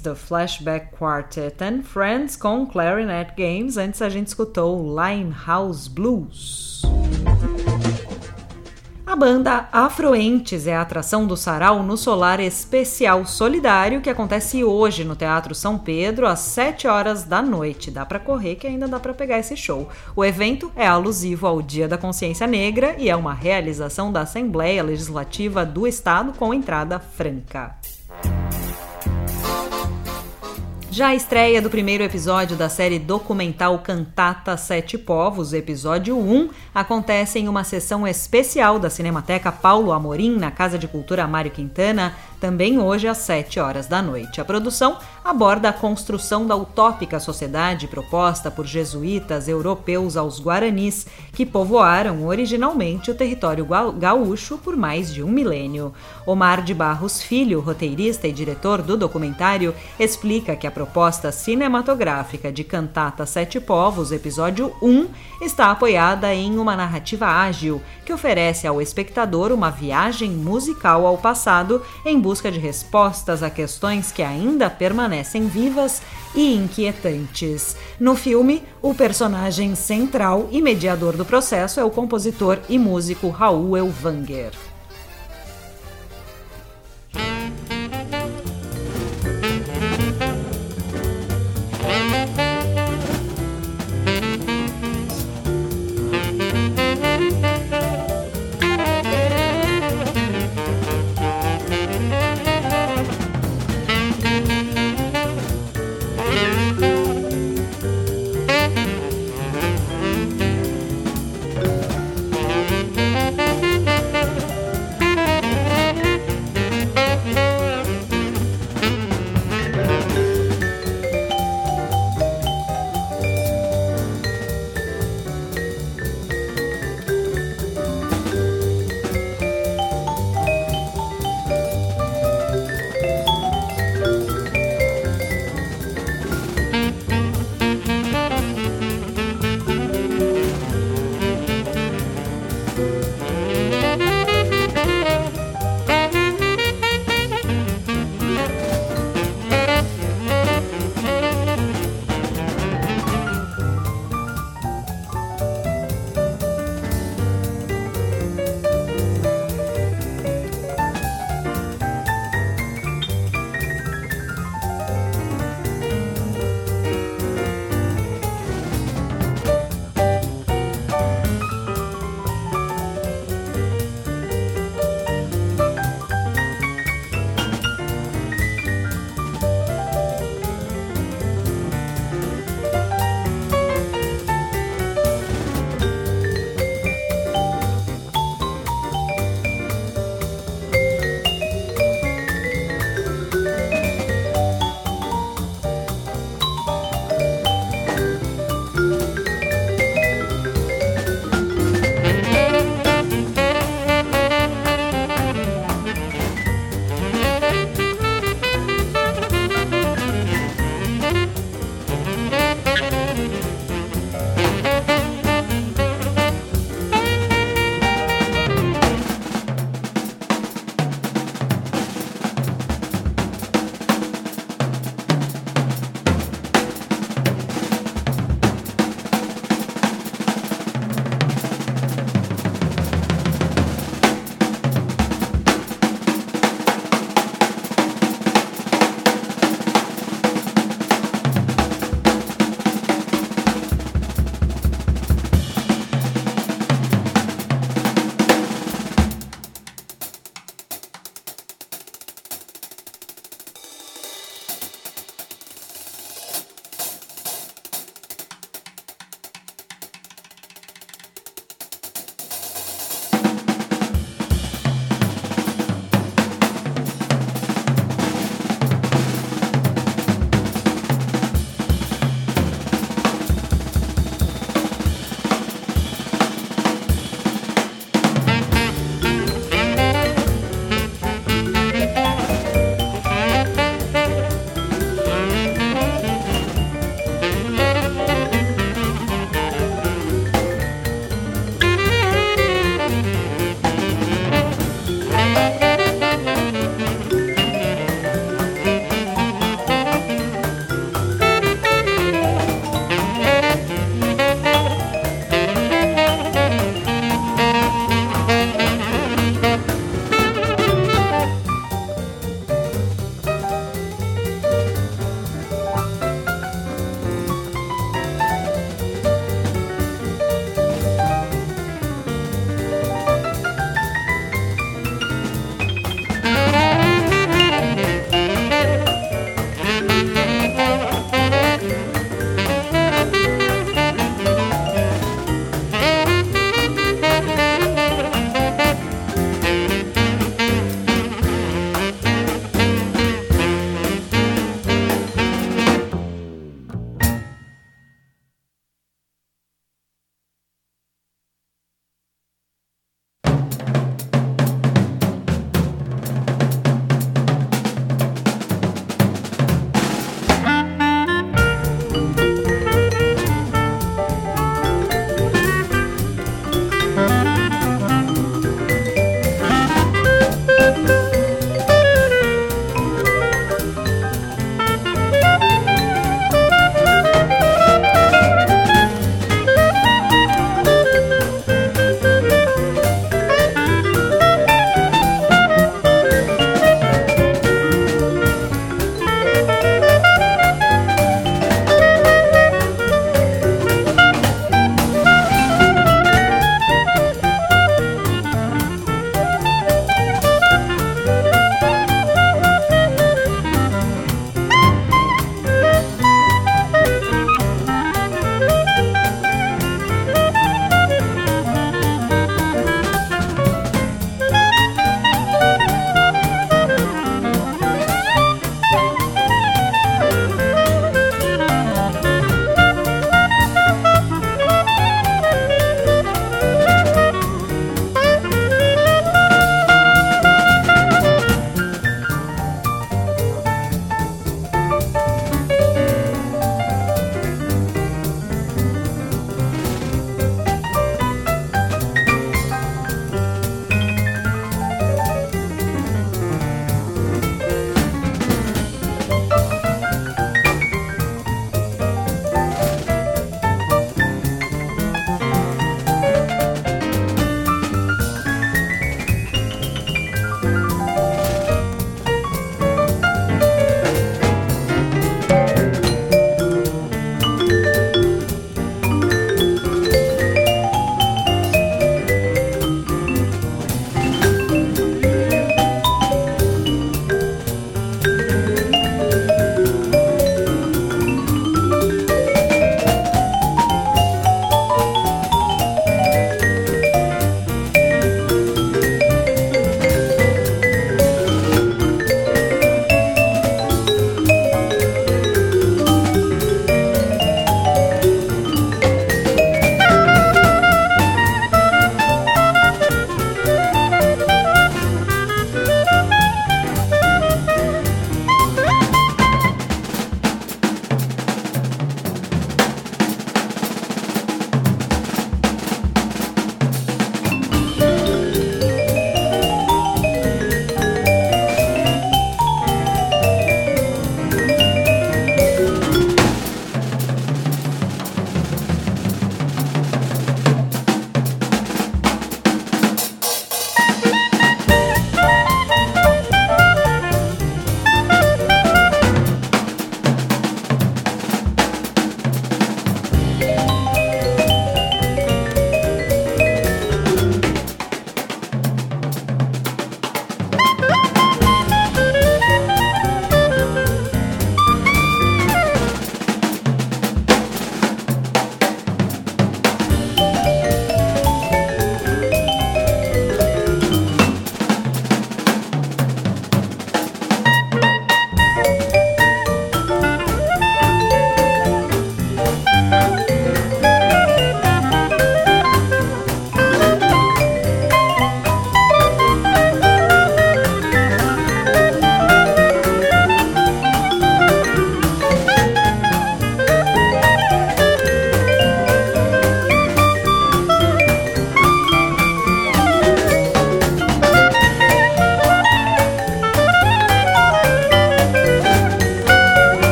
Do 0.00 0.16
Flashback 0.16 0.96
Quartet 0.96 1.62
and 1.62 1.82
Friends 1.82 2.36
com 2.36 2.66
Clarinet 2.66 3.32
Games. 3.36 3.76
Antes 3.76 4.02
a 4.02 4.08
gente 4.08 4.28
escutou 4.28 4.96
Limehouse 4.96 5.88
Blues. 5.88 6.82
A 9.10 9.16
banda 9.16 9.68
Afroentes 9.72 10.68
é 10.68 10.76
a 10.76 10.82
atração 10.82 11.26
do 11.26 11.36
Sarau 11.36 11.82
no 11.82 11.96
Solar 11.96 12.38
Especial 12.38 13.26
Solidário 13.26 14.00
que 14.00 14.08
acontece 14.08 14.62
hoje 14.62 15.04
no 15.04 15.16
Teatro 15.16 15.52
São 15.52 15.76
Pedro 15.76 16.28
às 16.28 16.38
7 16.38 16.86
horas 16.86 17.24
da 17.24 17.42
noite. 17.42 17.90
Dá 17.90 18.06
para 18.06 18.20
correr 18.20 18.54
que 18.54 18.68
ainda 18.68 18.86
dá 18.86 19.00
para 19.00 19.12
pegar 19.12 19.40
esse 19.40 19.56
show. 19.56 19.88
O 20.14 20.24
evento 20.24 20.70
é 20.76 20.86
alusivo 20.86 21.46
ao 21.46 21.60
Dia 21.60 21.88
da 21.88 21.98
Consciência 21.98 22.46
Negra 22.46 22.94
e 22.98 23.10
é 23.10 23.16
uma 23.16 23.34
realização 23.34 24.12
da 24.12 24.20
Assembleia 24.20 24.82
Legislativa 24.82 25.66
do 25.66 25.88
Estado 25.88 26.32
com 26.32 26.54
entrada 26.54 27.00
franca. 27.00 27.74
Já 30.92 31.06
a 31.08 31.14
estreia 31.14 31.62
do 31.62 31.70
primeiro 31.70 32.02
episódio 32.02 32.56
da 32.56 32.68
série 32.68 32.98
documental 32.98 33.78
Cantata 33.78 34.56
Sete 34.56 34.98
Povos, 34.98 35.52
episódio 35.52 36.18
1, 36.18 36.50
acontece 36.74 37.38
em 37.38 37.48
uma 37.48 37.62
sessão 37.62 38.04
especial 38.04 38.76
da 38.76 38.90
Cinemateca 38.90 39.52
Paulo 39.52 39.92
Amorim, 39.92 40.36
na 40.36 40.50
Casa 40.50 40.76
de 40.76 40.88
Cultura 40.88 41.28
Mário 41.28 41.52
Quintana, 41.52 42.16
também 42.40 42.78
hoje 42.78 43.06
às 43.06 43.18
7 43.18 43.60
horas 43.60 43.86
da 43.86 44.00
noite. 44.00 44.40
A 44.40 44.44
produção 44.44 44.96
aborda 45.22 45.68
a 45.68 45.72
construção 45.72 46.46
da 46.46 46.56
utópica 46.56 47.20
sociedade 47.20 47.86
proposta 47.86 48.50
por 48.50 48.66
jesuítas 48.66 49.46
europeus 49.46 50.16
aos 50.16 50.40
guaranis, 50.40 51.06
que 51.32 51.44
povoaram 51.44 52.26
originalmente 52.26 53.10
o 53.10 53.14
território 53.14 53.66
gaúcho 53.98 54.56
por 54.56 54.76
mais 54.76 55.12
de 55.12 55.22
um 55.22 55.28
milênio. 55.28 55.92
Omar 56.26 56.62
de 56.62 56.72
Barros 56.72 57.22
Filho, 57.22 57.60
roteirista 57.60 58.26
e 58.26 58.32
diretor 58.32 58.80
do 58.80 58.96
documentário, 58.96 59.74
explica 59.98 60.56
que 60.56 60.66
a 60.66 60.70
proposta 60.70 61.30
cinematográfica 61.30 62.50
de 62.50 62.64
Cantata 62.64 63.26
Sete 63.26 63.60
Povos, 63.60 64.12
episódio 64.12 64.74
1, 64.80 65.08
está 65.42 65.70
apoiada 65.70 66.34
em 66.34 66.58
uma 66.58 66.74
narrativa 66.74 67.26
ágil 67.26 67.82
que 68.04 68.12
oferece 68.12 68.66
ao 68.66 68.80
espectador 68.80 69.52
uma 69.52 69.70
viagem 69.70 70.30
musical 70.30 71.06
ao 71.06 71.18
passado 71.18 71.82
em 72.04 72.18
busca 72.18 72.29
de 72.38 72.60
respostas 72.60 73.42
a 73.42 73.50
questões 73.50 74.12
que 74.12 74.22
ainda 74.22 74.70
permanecem 74.70 75.48
vivas 75.48 76.00
e 76.34 76.54
inquietantes. 76.54 77.76
No 77.98 78.14
filme, 78.14 78.62
o 78.80 78.94
personagem 78.94 79.74
central 79.74 80.48
e 80.52 80.62
mediador 80.62 81.16
do 81.16 81.24
processo 81.24 81.80
é 81.80 81.84
o 81.84 81.90
compositor 81.90 82.60
e 82.68 82.78
músico 82.78 83.30
Raul 83.30 83.76
Elvanger. 83.76 84.69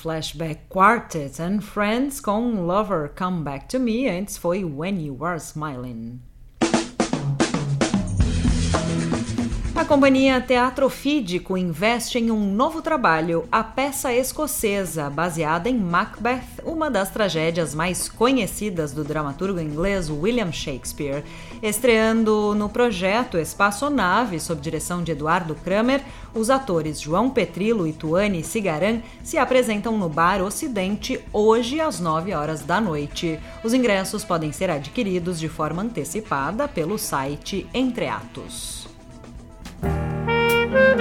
Flashback 0.00 0.70
Quartet 0.70 1.38
and 1.38 1.62
Friends 1.62 2.20
com 2.20 2.66
Lover 2.66 3.12
Come 3.14 3.44
Back 3.44 3.68
to 3.68 3.78
Me. 3.78 4.08
Antes 4.08 4.38
foi 4.38 4.64
When 4.64 4.98
You 4.98 5.22
Are 5.22 5.38
Smiling. 5.38 6.29
A 9.80 9.84
companhia 9.86 10.42
Teatro 10.42 10.90
Fídico 10.90 11.56
investe 11.56 12.18
em 12.18 12.30
um 12.30 12.52
novo 12.52 12.82
trabalho, 12.82 13.48
a 13.50 13.64
peça 13.64 14.12
escocesa, 14.12 15.08
baseada 15.08 15.70
em 15.70 15.78
Macbeth, 15.78 16.62
uma 16.66 16.90
das 16.90 17.08
tragédias 17.08 17.74
mais 17.74 18.06
conhecidas 18.06 18.92
do 18.92 19.02
dramaturgo 19.02 19.58
inglês 19.58 20.10
William 20.10 20.52
Shakespeare. 20.52 21.24
Estreando 21.62 22.54
no 22.54 22.68
projeto 22.68 23.38
Espaçonave, 23.38 24.38
sob 24.38 24.60
direção 24.60 25.02
de 25.02 25.12
Eduardo 25.12 25.54
Kramer, 25.54 26.02
os 26.34 26.50
atores 26.50 27.00
João 27.00 27.30
Petrilo 27.30 27.86
e 27.86 27.94
Tuane 27.94 28.44
Cigaran 28.44 29.00
se 29.24 29.38
apresentam 29.38 29.96
no 29.96 30.10
Bar 30.10 30.42
Ocidente 30.42 31.18
hoje 31.32 31.80
às 31.80 31.98
9 31.98 32.34
horas 32.34 32.60
da 32.60 32.82
noite. 32.82 33.40
Os 33.64 33.72
ingressos 33.72 34.24
podem 34.26 34.52
ser 34.52 34.68
adquiridos 34.68 35.40
de 35.40 35.48
forma 35.48 35.80
antecipada 35.80 36.68
pelo 36.68 36.98
site 36.98 37.66
Entreatos. 37.72 38.79
thank 40.70 40.94
you 40.94 40.99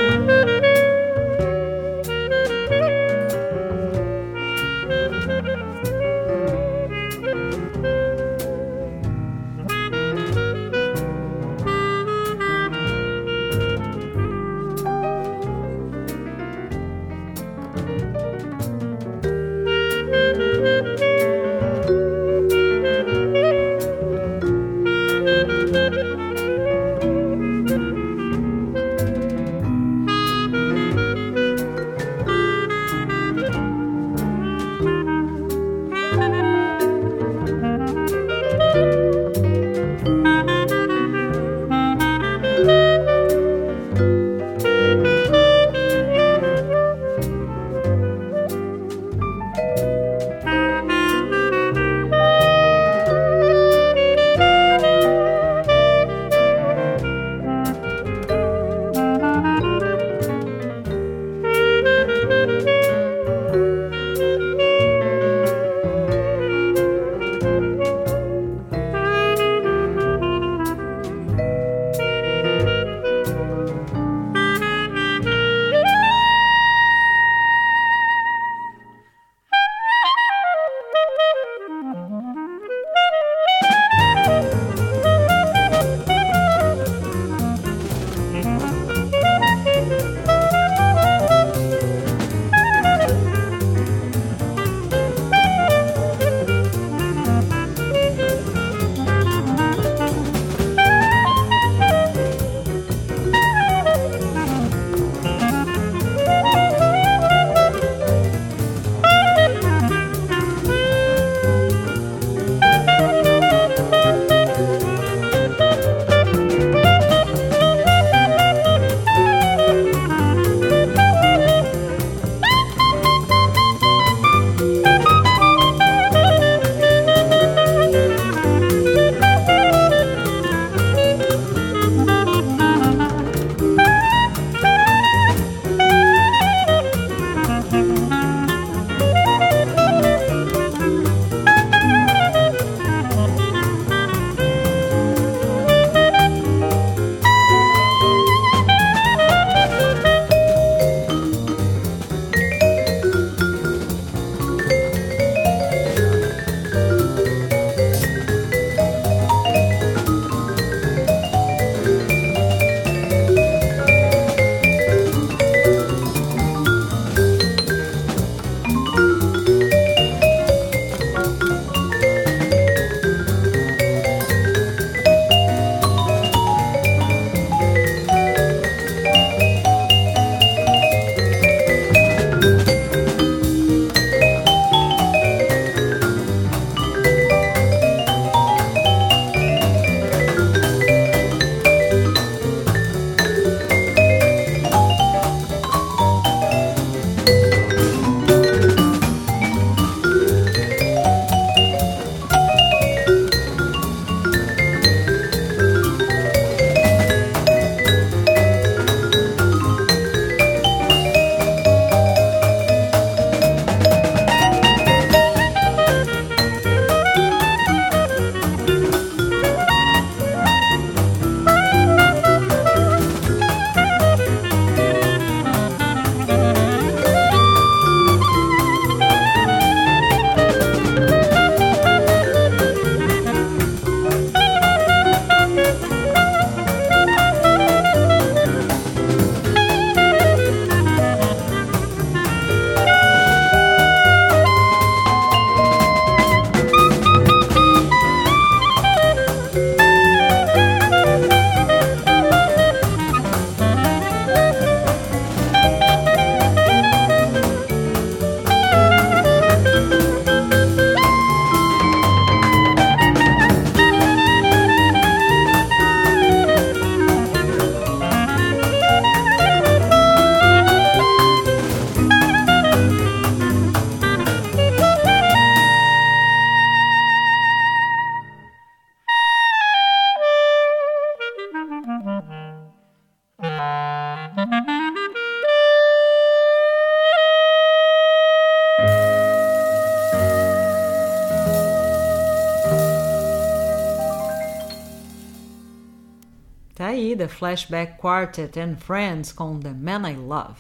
Flashback 297.39 297.97
Quartet 297.97 298.59
and 298.59 298.75
Friends 298.75 299.31
com 299.31 299.57
The 299.57 299.73
Man 299.73 300.09
I 300.09 300.15
Love. 300.17 300.59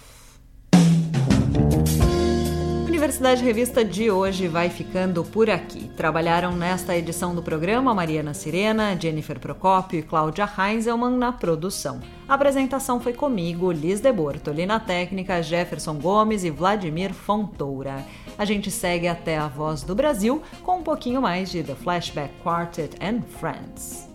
Universidade 2.87 3.43
Revista 3.43 3.83
de 3.83 4.09
hoje 4.09 4.47
vai 4.47 4.69
ficando 4.69 5.25
por 5.25 5.49
aqui. 5.49 5.91
Trabalharam 5.97 6.55
nesta 6.55 6.95
edição 6.95 7.35
do 7.35 7.43
programa 7.43 7.93
Mariana 7.93 8.33
Sirena, 8.33 8.97
Jennifer 8.97 9.37
Procópio 9.41 9.99
e 9.99 10.03
Cláudia 10.03 10.47
Heinzelmann 10.57 11.17
na 11.17 11.33
produção. 11.33 11.99
A 12.25 12.35
apresentação 12.35 13.01
foi 13.01 13.11
comigo, 13.11 13.73
Liz 13.73 13.99
de 13.99 14.11
Bortoli 14.13 14.65
na 14.65 14.79
técnica, 14.79 15.43
Jefferson 15.43 15.95
Gomes 15.95 16.45
e 16.45 16.49
Vladimir 16.49 17.13
Fontoura. 17.13 18.05
A 18.37 18.45
gente 18.45 18.71
segue 18.71 19.09
até 19.09 19.37
a 19.37 19.49
Voz 19.49 19.83
do 19.83 19.93
Brasil 19.93 20.41
com 20.63 20.77
um 20.77 20.83
pouquinho 20.83 21.21
mais 21.21 21.51
de 21.51 21.61
The 21.61 21.75
Flashback 21.75 22.33
Quartet 22.41 22.95
and 23.01 23.21
Friends. 23.37 24.07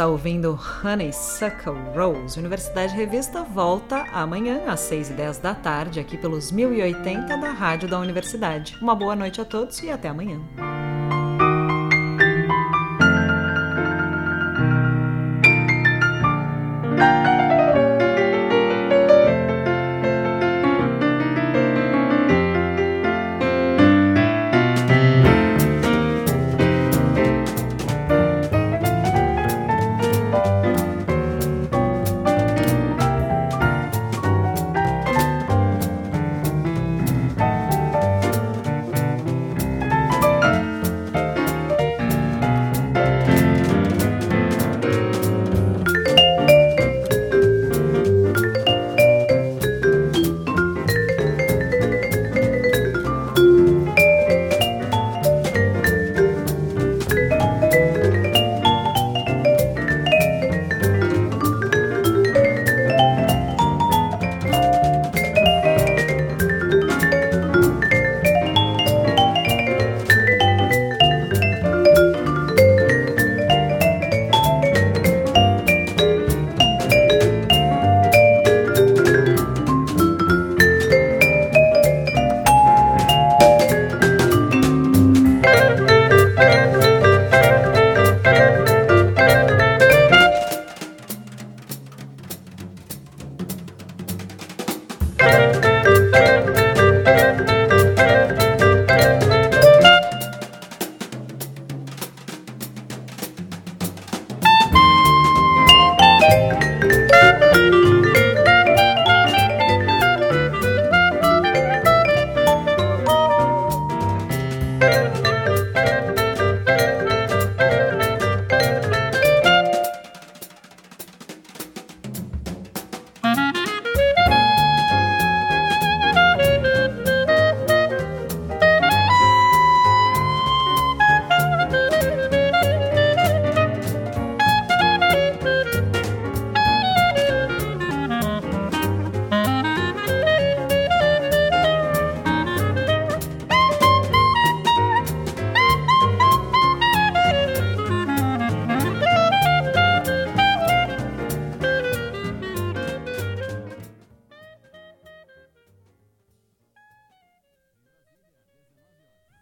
Está 0.00 0.08
ouvindo 0.08 0.58
Honeysuckle 0.82 1.74
Rose. 1.94 2.38
Universidade 2.38 2.94
Revista 2.94 3.44
volta 3.44 4.06
amanhã 4.14 4.62
às 4.66 4.80
6 4.80 5.10
e 5.10 5.12
10 5.12 5.38
da 5.40 5.54
tarde 5.54 6.00
aqui 6.00 6.16
pelos 6.16 6.50
1080 6.50 7.36
da 7.36 7.50
Rádio 7.50 7.86
da 7.86 7.98
Universidade. 7.98 8.78
Uma 8.80 8.94
boa 8.94 9.14
noite 9.14 9.42
a 9.42 9.44
todos 9.44 9.82
e 9.82 9.90
até 9.90 10.08
amanhã. 10.08 10.40